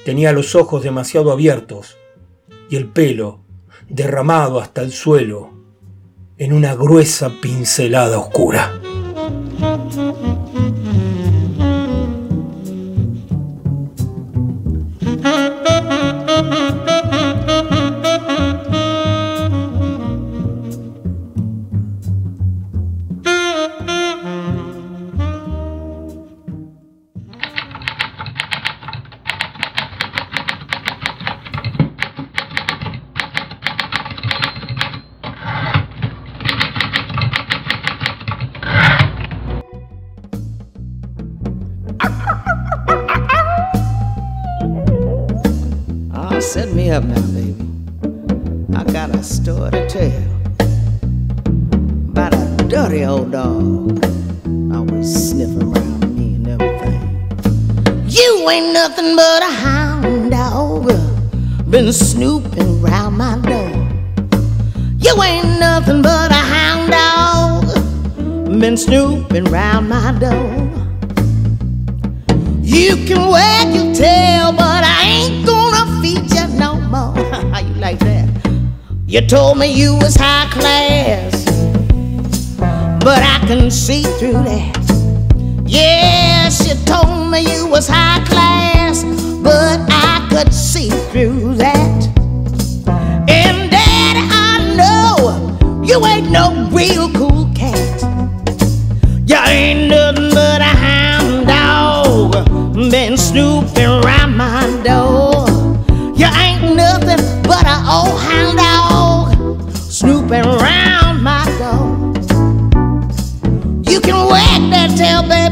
[0.06, 1.98] Tenía los ojos demasiado abiertos
[2.70, 3.40] y el pelo
[3.90, 5.50] derramado hasta el suelo
[6.38, 8.80] en una gruesa pincelada oscura.
[9.94, 10.33] Mm-hmm.
[47.02, 47.56] now, baby.
[48.76, 50.22] I got a story to tell
[52.10, 54.04] about a dirty old dog
[54.72, 58.06] always sniffing around me and everything.
[58.06, 60.86] You ain't nothing but a hound dog,
[61.68, 63.74] been snooping round my door.
[64.98, 70.70] You ain't nothing but a hound dog, been snooping round my door.
[72.62, 75.53] You can wag your tail, but I ain't going.
[79.14, 81.44] You told me you was high class,
[82.98, 85.64] but I can see through that.
[85.64, 89.04] Yes, you told me you was high class,
[89.40, 92.08] but I could see through that.
[93.28, 97.13] And Daddy, I know you ain't no real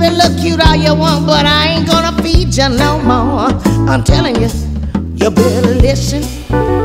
[0.03, 3.51] baby, look cute all you want, but I ain't gonna feed you no more.
[3.89, 4.49] I'm telling you
[5.15, 6.82] you better listen.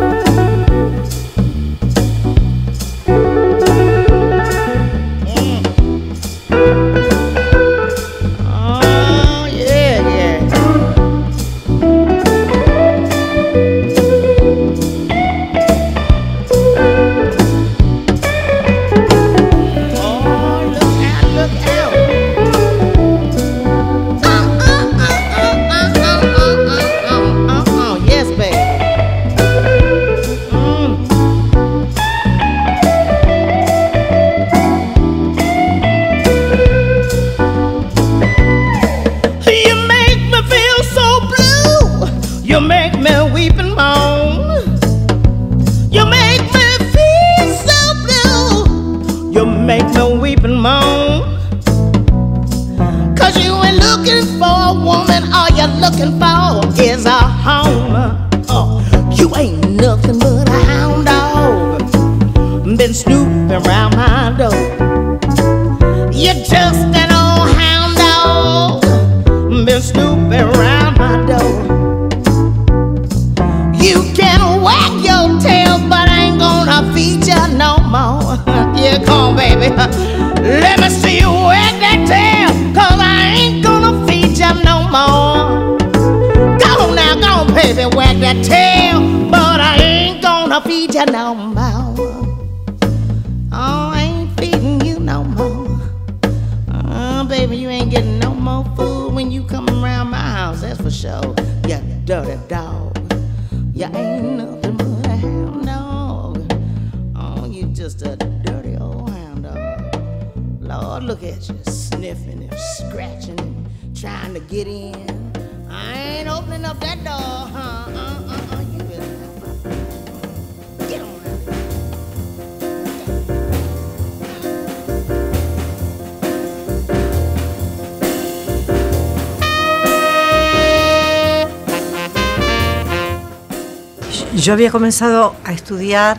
[134.48, 136.18] Yo había comenzado a estudiar,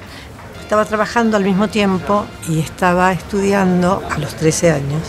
[0.60, 5.00] estaba trabajando al mismo tiempo y estaba estudiando a los 13 años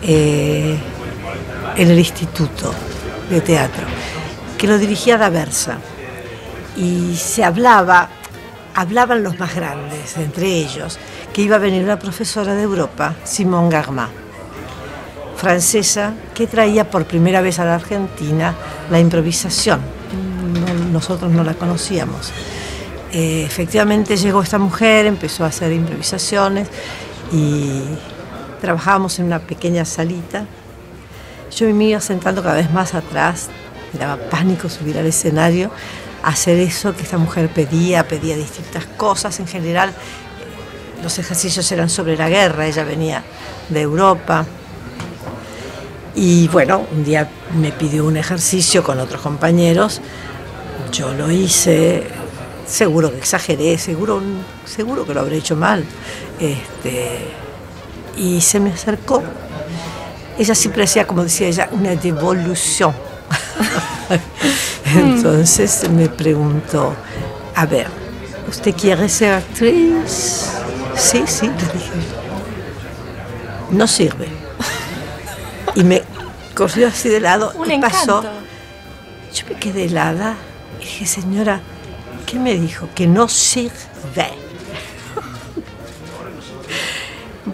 [0.00, 0.78] eh,
[1.76, 2.72] en el Instituto
[3.28, 3.84] de Teatro,
[4.56, 5.76] que lo dirigía Daversa.
[6.78, 8.08] Y se hablaba,
[8.74, 10.98] hablaban los más grandes, entre ellos,
[11.34, 14.08] que iba a venir una profesora de Europa, Simone Garma,
[15.36, 18.54] francesa, que traía por primera vez a la Argentina
[18.90, 19.95] la improvisación
[20.96, 22.32] nosotros no la conocíamos.
[23.12, 26.68] Eh, efectivamente llegó esta mujer, empezó a hacer improvisaciones
[27.32, 27.82] y
[28.60, 30.46] trabajábamos en una pequeña salita.
[31.54, 33.48] Yo me iba sentando cada vez más atrás,
[33.92, 35.70] me daba pánico subir al escenario,
[36.22, 39.38] hacer eso que esta mujer pedía, pedía distintas cosas.
[39.38, 43.22] En general, eh, los ejercicios eran sobre la guerra, ella venía
[43.68, 44.46] de Europa.
[46.14, 47.28] Y bueno, un día
[47.60, 50.00] me pidió un ejercicio con otros compañeros,
[50.90, 52.06] yo lo hice,
[52.66, 54.22] seguro que exageré, seguro,
[54.64, 55.84] seguro que lo habré hecho mal.
[56.38, 57.28] Este,
[58.16, 59.22] y se me acercó.
[60.38, 62.94] Ella siempre hacía, como decía ella, una devolución.
[64.94, 66.94] Entonces me preguntó,
[67.54, 67.88] a ver,
[68.48, 70.50] ¿usted quiere ser actriz?
[70.96, 71.90] Sí, sí, le dije.
[73.70, 74.28] No sirve.
[75.74, 76.02] Y me
[76.54, 78.22] cogió así de lado Un y pasó.
[79.34, 80.36] Yo me quedé helada
[80.80, 81.60] dije, señora,
[82.26, 82.88] ¿qué me dijo?
[82.94, 83.72] Que no sirve.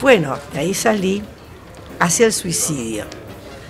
[0.01, 1.23] Bueno, de ahí salí
[2.01, 3.05] hacia el suicidio.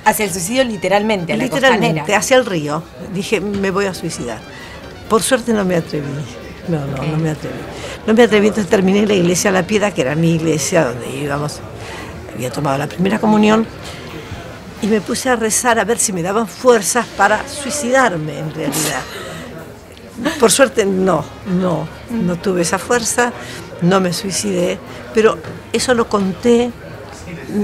[0.05, 2.19] Hacia el suicidio literalmente, a la Literalmente, costanera.
[2.19, 2.83] hacia el río.
[3.13, 4.39] Dije, me voy a suicidar.
[5.09, 6.07] Por suerte no me atreví.
[6.69, 7.55] No, no, no me atreví.
[8.07, 11.09] No me atreví, entonces terminé en la iglesia La Piedad, que era mi iglesia donde
[11.11, 11.59] íbamos.
[12.35, 13.67] Había tomado la primera comunión
[14.81, 19.03] y me puse a rezar a ver si me daban fuerzas para suicidarme en realidad.
[20.39, 21.25] Por suerte no,
[21.59, 23.33] no, no tuve esa fuerza,
[23.83, 24.79] no me suicidé,
[25.15, 25.39] pero
[25.73, 26.71] eso lo conté,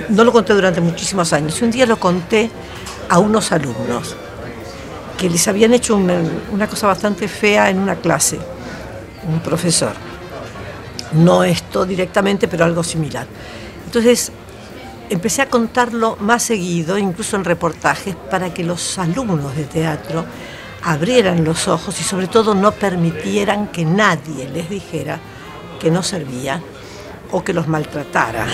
[0.09, 2.50] no lo conté durante muchísimos años, un día lo conté
[3.09, 4.16] a unos alumnos
[5.16, 6.20] que les habían hecho una,
[6.52, 8.38] una cosa bastante fea en una clase,
[9.28, 9.92] un profesor.
[11.12, 13.26] No esto directamente, pero algo similar.
[13.84, 14.30] Entonces,
[15.11, 20.24] empecé a contarlo más seguido, incluso en reportajes, para que los alumnos de teatro
[20.82, 25.20] abrieran los ojos y sobre todo no permitieran que nadie les dijera
[25.80, 26.62] que no servía
[27.30, 28.46] o que los maltratara.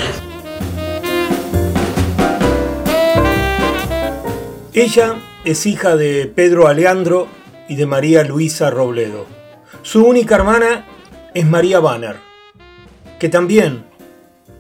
[4.72, 7.28] Ella es hija de Pedro Alejandro
[7.68, 9.26] y de María Luisa Robledo.
[9.82, 10.86] Su única hermana
[11.32, 12.16] es María Banner,
[13.18, 13.84] que también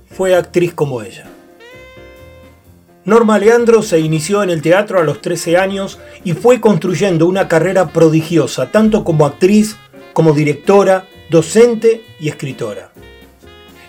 [0.06, 1.33] fue actriz como ella.
[3.06, 7.48] Norma Leandro se inició en el teatro a los 13 años y fue construyendo una
[7.48, 9.76] carrera prodigiosa, tanto como actriz,
[10.14, 12.92] como directora, docente y escritora.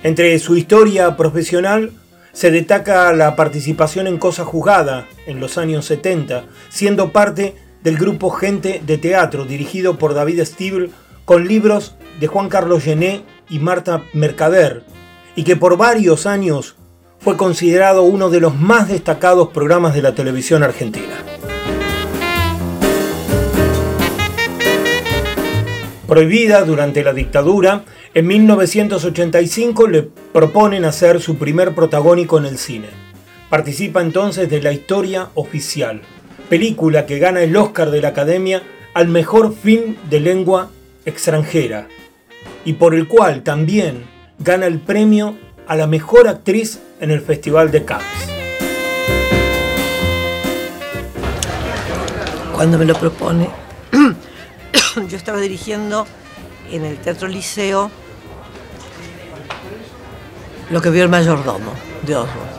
[0.04, 1.92] Entre su historia profesional
[2.34, 8.32] se destaca la participación en Cosa Juzgada en los años 70, siendo parte del grupo
[8.32, 10.92] Gente de Teatro dirigido por David Stiebel
[11.24, 14.84] con libros de Juan Carlos Gené y Marta Mercader,
[15.38, 16.76] y que por varios años
[17.26, 21.16] fue considerado uno de los más destacados programas de la televisión argentina.
[26.08, 32.90] Prohibida durante la dictadura, en 1985 le proponen hacer su primer protagónico en el cine.
[33.50, 36.04] Participa entonces de La Historia Oficial,
[36.48, 38.62] película que gana el Oscar de la Academia
[38.94, 40.70] al mejor film de lengua
[41.06, 41.88] extranjera
[42.66, 44.04] y por el cual también
[44.38, 48.06] gana el premio a la mejor actriz en el Festival de Cannes.
[52.54, 53.50] Cuando me lo propone,
[55.10, 56.08] yo estaba dirigiendo
[56.72, 57.92] en el Teatro Liceo
[60.70, 61.74] lo que vio el mayordomo
[62.04, 62.56] de Oswald.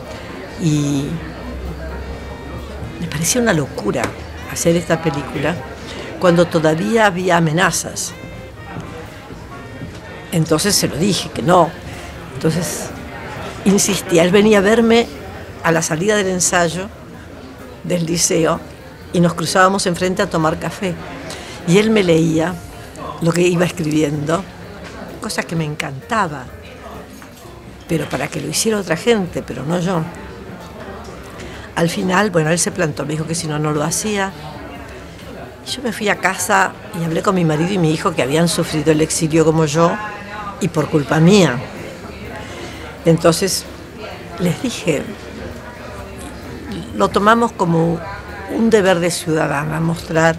[0.61, 1.07] Y
[3.01, 4.03] me parecía una locura
[4.51, 5.55] hacer esta película
[6.19, 8.13] cuando todavía había amenazas.
[10.31, 11.69] Entonces se lo dije que no.
[12.35, 12.89] Entonces
[13.67, 14.23] insistía.
[14.23, 15.07] Él venía a verme
[15.63, 16.89] a la salida del ensayo
[17.83, 18.59] del liceo
[19.13, 20.95] y nos cruzábamos enfrente a tomar café.
[21.67, 22.53] Y él me leía
[23.21, 24.43] lo que iba escribiendo,
[25.21, 26.45] cosa que me encantaba,
[27.87, 30.01] pero para que lo hiciera otra gente, pero no yo.
[31.75, 34.31] Al final, bueno, él se plantó, me dijo que si no, no lo hacía.
[35.65, 38.47] Yo me fui a casa y hablé con mi marido y mi hijo que habían
[38.47, 39.91] sufrido el exilio como yo
[40.61, 41.59] y por culpa mía.
[43.07, 43.63] Entonces
[44.39, 45.01] les dije,
[46.93, 47.97] lo tomamos como
[48.53, 50.35] un deber de ciudadana, mostrar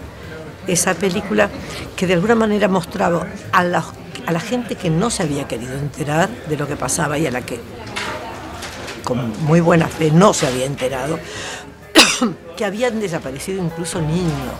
[0.67, 1.49] esa película
[1.95, 3.83] que de alguna manera mostraba a la,
[4.27, 7.31] a la gente que no se había querido enterar de lo que pasaba y a
[7.31, 7.59] la que
[9.03, 11.17] con muy buena fe no se había enterado,
[12.55, 14.53] que habían desaparecido incluso niños.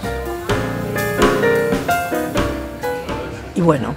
[3.53, 3.93] Y bueno,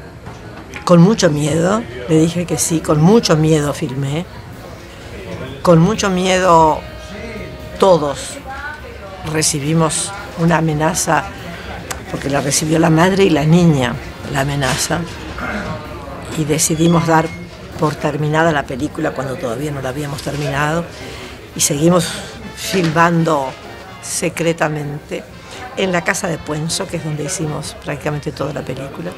[0.84, 4.24] con mucho miedo, le dije que sí, con mucho miedo filmé,
[5.62, 6.80] con mucho miedo
[7.78, 8.38] todos
[9.32, 11.24] recibimos una amenaza,
[12.10, 13.94] porque la recibió la madre y la niña,
[14.32, 15.00] la amenaza,
[16.36, 17.28] y decidimos dar
[17.78, 20.84] por terminada la película cuando todavía no la habíamos terminado,
[21.54, 22.08] y seguimos
[22.56, 23.50] filmando
[24.02, 25.22] secretamente
[25.76, 29.10] en la casa de Puenzo, que es donde hicimos prácticamente toda la película.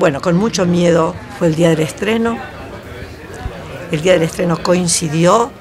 [0.00, 2.38] Bueno, con mucho miedo fue el día del estreno.
[3.92, 5.52] El día del estreno coincidió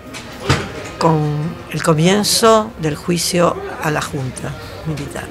[0.97, 4.53] con el comienzo del juicio a la Junta
[4.85, 5.25] Militar.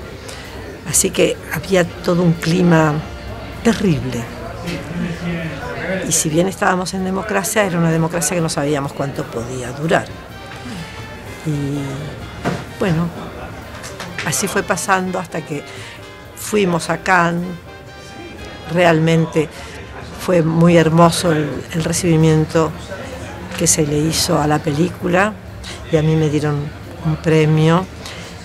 [0.90, 2.92] Así que había todo un clima
[3.64, 4.22] terrible.
[6.06, 10.04] Y si bien estábamos en democracia, era una democracia que no sabíamos cuánto podía durar.
[11.46, 11.78] Y
[12.78, 13.08] bueno,
[14.26, 15.64] así fue pasando hasta que
[16.36, 17.67] fuimos a Cannes,
[18.68, 19.48] realmente
[20.24, 22.70] fue muy hermoso el, el, recibimiento
[23.58, 25.32] que se le hizo a la película
[25.90, 26.56] y a mí me dieron
[27.06, 27.86] un premio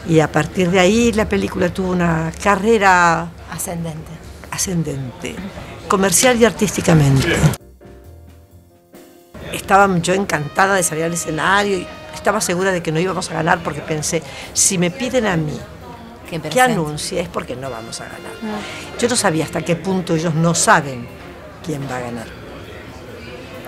[0.07, 4.11] y a partir de ahí la película tuvo una carrera ascendente,
[4.51, 5.35] ascendente
[5.87, 7.35] comercial y artísticamente.
[9.51, 13.35] Estaba yo encantada de salir al escenario y estaba segura de que no íbamos a
[13.35, 15.55] ganar porque pensé, si me piden a mí
[16.41, 18.31] que anuncie es porque no vamos a ganar.
[18.41, 18.99] No.
[18.99, 21.07] Yo no sabía hasta qué punto ellos no saben
[21.65, 22.27] quién va a ganar.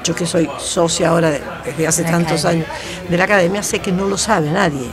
[0.04, 2.68] Yo que soy socia ahora de, desde hace la tantos academia.
[2.68, 4.88] años de la academia, sé que no lo sabe nadie.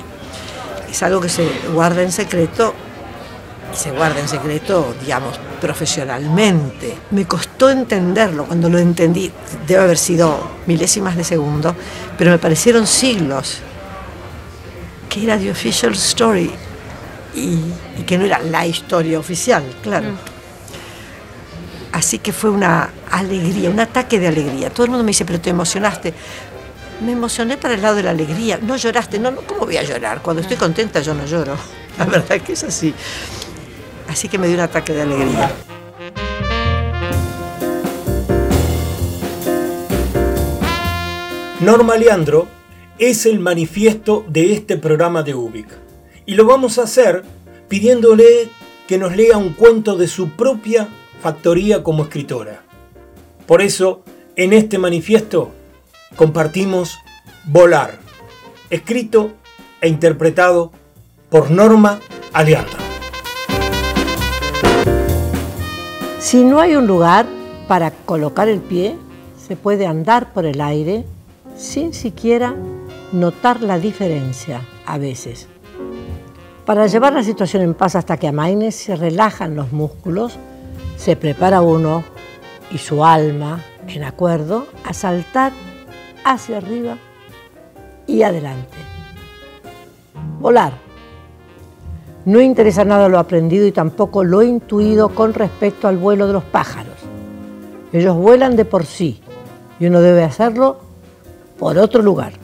[0.90, 2.74] Es algo que se guarda en secreto
[3.72, 6.96] y se guarda en secreto, digamos, profesionalmente.
[7.10, 9.30] Me costó entenderlo, cuando lo entendí,
[9.66, 11.74] debe haber sido milésimas de segundo,
[12.18, 13.58] pero me parecieron siglos,
[15.08, 16.50] que era The Official Story,
[17.34, 17.58] y,
[17.98, 20.10] y, que no era la historia oficial, claro.
[20.10, 20.32] Mm.
[21.92, 24.70] Así que fue una alegría, un ataque de alegría.
[24.70, 26.14] Todo el mundo me dice, pero te emocionaste.
[27.04, 28.58] Me emocioné para el lado de la alegría.
[28.62, 30.22] No lloraste, no, no ¿cómo voy a llorar?
[30.22, 31.56] Cuando estoy contenta yo no lloro.
[31.98, 32.94] La verdad es que es así.
[34.08, 35.52] Así que me dio un ataque de alegría.
[41.60, 42.48] Norma Leandro
[42.98, 45.91] es el manifiesto de este programa de UBIC.
[46.24, 47.24] Y lo vamos a hacer
[47.68, 48.48] pidiéndole
[48.86, 50.88] que nos lea un cuento de su propia
[51.20, 52.62] factoría como escritora.
[53.46, 54.02] Por eso,
[54.36, 55.50] en este manifiesto
[56.16, 56.98] compartimos
[57.44, 57.98] Volar,
[58.70, 59.32] escrito
[59.80, 60.70] e interpretado
[61.28, 61.98] por Norma
[62.32, 62.78] Aleandro.
[66.20, 67.26] Si no hay un lugar
[67.66, 68.96] para colocar el pie,
[69.36, 71.04] se puede andar por el aire
[71.56, 72.54] sin siquiera
[73.12, 75.48] notar la diferencia a veces.
[76.64, 80.38] Para llevar la situación en paz hasta que amaine, se relajan los músculos,
[80.96, 82.04] se prepara uno
[82.70, 85.52] y su alma en acuerdo a saltar
[86.24, 86.98] hacia arriba
[88.06, 88.76] y adelante.
[90.38, 90.72] Volar.
[92.24, 96.44] No interesa nada lo aprendido y tampoco lo intuido con respecto al vuelo de los
[96.44, 96.94] pájaros.
[97.92, 99.20] Ellos vuelan de por sí
[99.80, 100.78] y uno debe hacerlo
[101.58, 102.41] por otro lugar.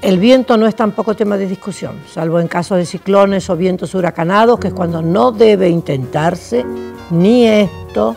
[0.00, 3.96] El viento no es tampoco tema de discusión, salvo en casos de ciclones o vientos
[3.96, 6.64] huracanados, que es cuando no debe intentarse
[7.10, 8.16] ni esto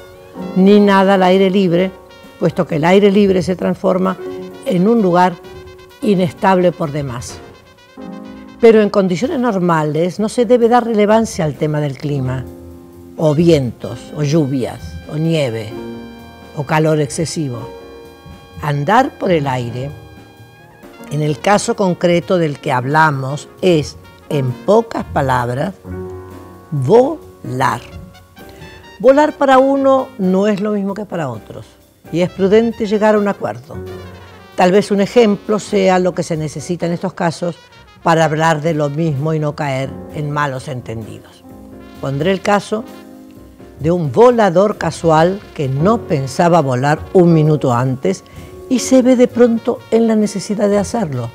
[0.56, 1.92] ni nada al aire libre,
[2.40, 4.16] puesto que el aire libre se transforma
[4.66, 5.34] en un lugar
[6.04, 7.40] inestable por demás.
[8.60, 12.46] Pero en condiciones normales no se debe dar relevancia al tema del clima,
[13.18, 15.70] o vientos, o lluvias, o nieve,
[16.56, 17.68] o calor excesivo.
[18.62, 19.90] Andar por el aire,
[21.12, 23.98] en el caso concreto del que hablamos, es,
[24.30, 25.76] en pocas palabras,
[26.72, 27.82] volar.
[29.00, 31.66] Volar para uno no es lo mismo que para otros
[32.14, 33.76] y es prudente llegar a un acuerdo.
[34.56, 37.58] Tal vez un ejemplo sea lo que se necesita en estos casos
[38.04, 41.44] para hablar de lo mismo y no caer en malos entendidos.
[42.00, 42.84] Pondré el caso
[43.80, 48.24] de un volador casual que no pensaba volar un minuto antes
[48.72, 51.30] y se ve de pronto en la necesidad de hacerlo.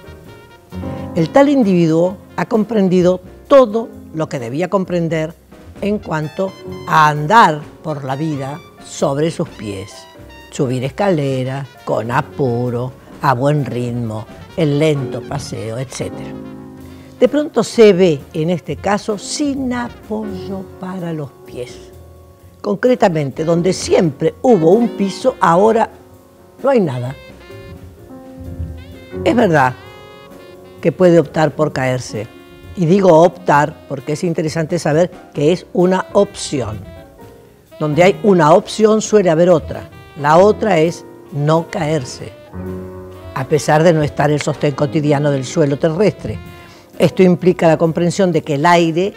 [1.15, 5.35] El tal individuo ha comprendido todo lo que debía comprender
[5.83, 6.51] en cuanto
[6.89, 9.93] a andar por la vida sobre sus pies,
[10.51, 14.25] subir escaleras con apuro, a buen ritmo,
[14.57, 16.13] el lento paseo, etc.
[17.21, 21.77] De pronto se ve en este caso sin apoyo para los pies.
[22.63, 25.91] Concretamente, donde siempre hubo un piso, ahora
[26.63, 27.15] no hay nada.
[29.25, 29.75] Es verdad
[30.81, 32.27] que puede optar por caerse,
[32.77, 36.81] y digo optar porque es interesante saber que es una opción.
[37.81, 39.89] Donde hay una opción suele haber otra.
[40.21, 42.33] La otra es no caerse,
[43.35, 46.39] a pesar de no estar el sostén cotidiano del suelo terrestre.
[46.99, 49.15] Esto implica la comprensión de que el aire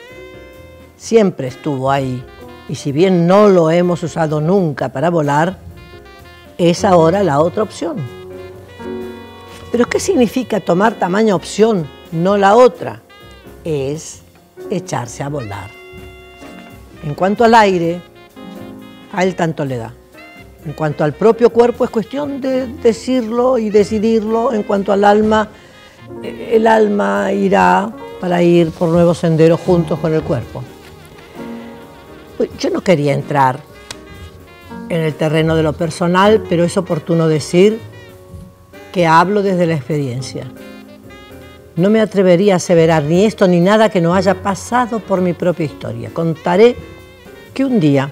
[0.97, 2.23] siempre estuvo ahí
[2.67, 5.57] y si bien no lo hemos usado nunca para volar,
[6.57, 8.18] es ahora la otra opción.
[9.71, 13.01] Pero ¿qué significa tomar tamaña opción, no la otra?
[13.63, 14.21] es
[14.69, 15.69] echarse a volar.
[17.03, 18.01] En cuanto al aire,
[19.11, 19.93] a él tanto le da.
[20.65, 24.51] En cuanto al propio cuerpo es cuestión de decirlo y decidirlo.
[24.53, 25.47] En cuanto al alma,
[26.21, 30.63] eh, el alma irá para ir por nuevos senderos juntos con el cuerpo.
[32.57, 33.59] Yo no quería entrar
[34.89, 37.79] en el terreno de lo personal, pero es oportuno decir
[38.91, 40.45] que hablo desde la experiencia.
[41.75, 45.33] No me atrevería a aseverar ni esto ni nada que no haya pasado por mi
[45.33, 46.09] propia historia.
[46.13, 46.75] Contaré
[47.53, 48.11] que un día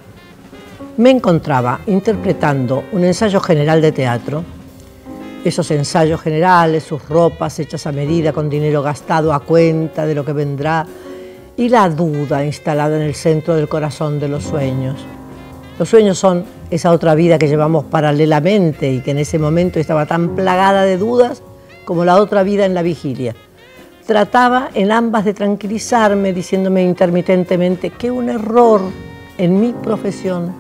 [0.97, 4.43] me encontraba interpretando un ensayo general de teatro.
[5.43, 10.25] Esos ensayos generales, sus ropas hechas a medida con dinero gastado a cuenta de lo
[10.25, 10.85] que vendrá
[11.55, 14.97] y la duda instalada en el centro del corazón de los sueños.
[15.79, 20.05] Los sueños son esa otra vida que llevamos paralelamente y que en ese momento estaba
[20.05, 21.43] tan plagada de dudas
[21.85, 23.35] como la otra vida en la vigilia
[24.07, 28.81] trataba en ambas de tranquilizarme, diciéndome intermitentemente que un error
[29.37, 30.53] en mi profesión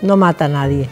[0.00, 0.88] no mata a nadie,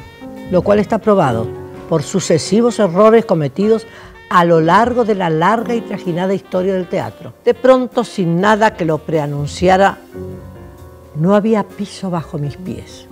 [0.50, 1.46] lo cual está probado
[1.88, 3.86] por sucesivos errores cometidos
[4.28, 7.32] a lo largo de la larga y trajinada historia del teatro.
[7.44, 9.98] De pronto, sin nada que lo preanunciara,
[11.14, 13.05] no había piso bajo mis pies,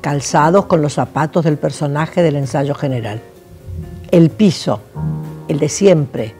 [0.00, 3.20] calzados con los zapatos del personaje del ensayo general.
[4.10, 4.80] El piso,
[5.48, 6.34] el de siempre,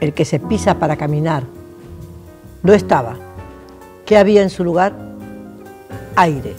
[0.00, 1.44] el que se pisa para caminar,
[2.62, 3.16] no estaba.
[4.04, 4.94] ¿Qué había en su lugar?
[6.16, 6.54] Aire.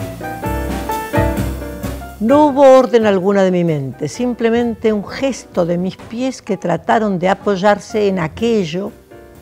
[2.20, 7.20] No hubo orden alguna de mi mente, simplemente un gesto de mis pies que trataron
[7.20, 8.92] de apoyarse en aquello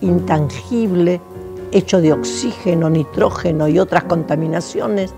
[0.01, 1.21] intangible,
[1.71, 5.13] hecho de oxígeno, nitrógeno y otras contaminaciones.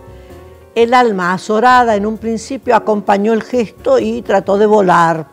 [0.78, 5.26] El alma azorada en un principio acompañó el gesto y trató de volar,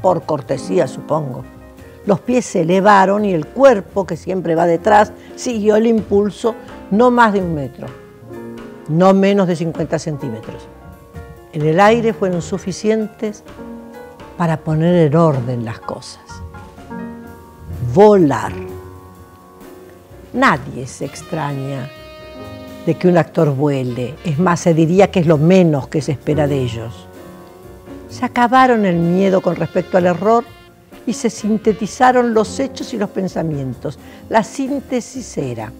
[0.00, 1.44] por cortesía supongo.
[2.06, 6.54] Los pies se elevaron y el cuerpo, que siempre va detrás, siguió el impulso
[6.90, 7.86] no más de un metro,
[8.88, 10.66] no menos de 50 centímetros.
[11.52, 13.44] En el aire fueron suficientes
[14.38, 16.24] para poner en orden las cosas.
[17.92, 18.52] Volar.
[20.32, 21.90] Nadie se extraña
[22.88, 24.14] de que un actor vuele.
[24.24, 27.06] Es más, se diría que es lo menos que se espera de ellos.
[28.08, 30.42] Se acabaron el miedo con respecto al error
[31.06, 33.98] y se sintetizaron los hechos y los pensamientos.
[34.30, 35.70] La síntesis era,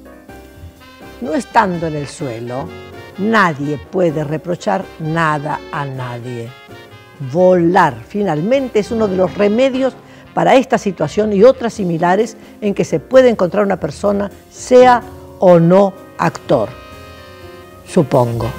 [1.23, 2.69] no estando en el suelo,
[3.17, 6.51] nadie puede reprochar nada a nadie.
[7.33, 9.95] Volar finalmente es uno de los remedios
[10.35, 15.03] para esta situación y otras similares en que se puede encontrar una persona, sea
[15.39, 16.69] o no actor,
[17.89, 18.53] supongo.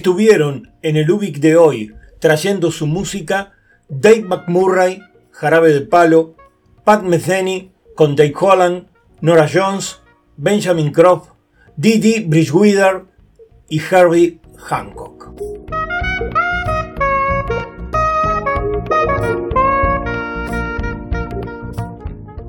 [0.00, 3.52] Estuvieron en el Ubik de hoy trayendo su música
[3.90, 6.36] Dave McMurray, Jarabe de Palo,
[6.84, 8.86] Pat Metheny con Dave Holland,
[9.20, 10.00] Nora Jones,
[10.38, 11.32] Benjamin Croft,
[11.76, 13.04] Didi Bridgewater
[13.68, 15.34] y Harvey Hancock.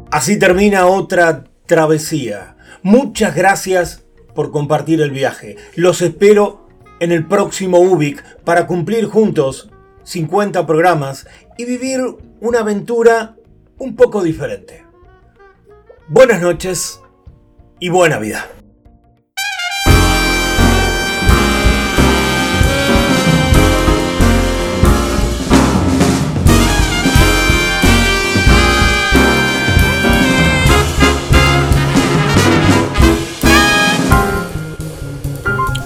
[0.09, 2.55] Así termina otra travesía.
[2.81, 5.57] Muchas gracias por compartir el viaje.
[5.75, 6.60] Los espero
[7.01, 9.71] en el próximo UBIC para cumplir juntos
[10.03, 11.27] 50 programas
[11.57, 11.99] y vivir
[12.39, 13.35] una aventura
[13.79, 14.85] un poco diferente.
[16.07, 17.01] Buenas noches
[17.79, 18.47] y buena vida.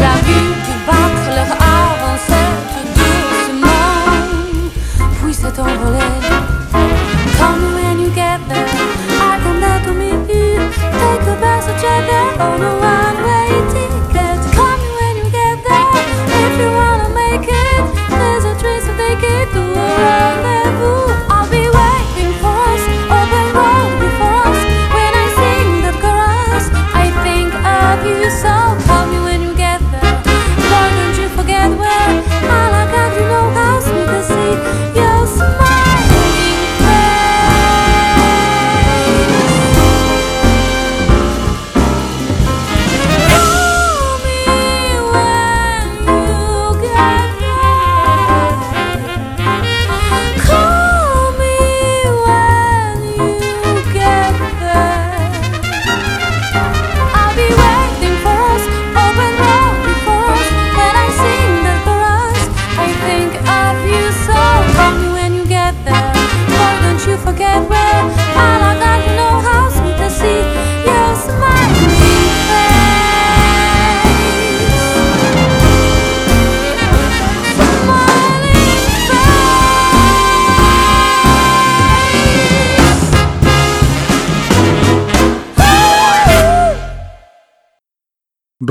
[0.00, 0.43] La vue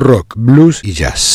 [0.03, 1.34] Rock, blues y jazz.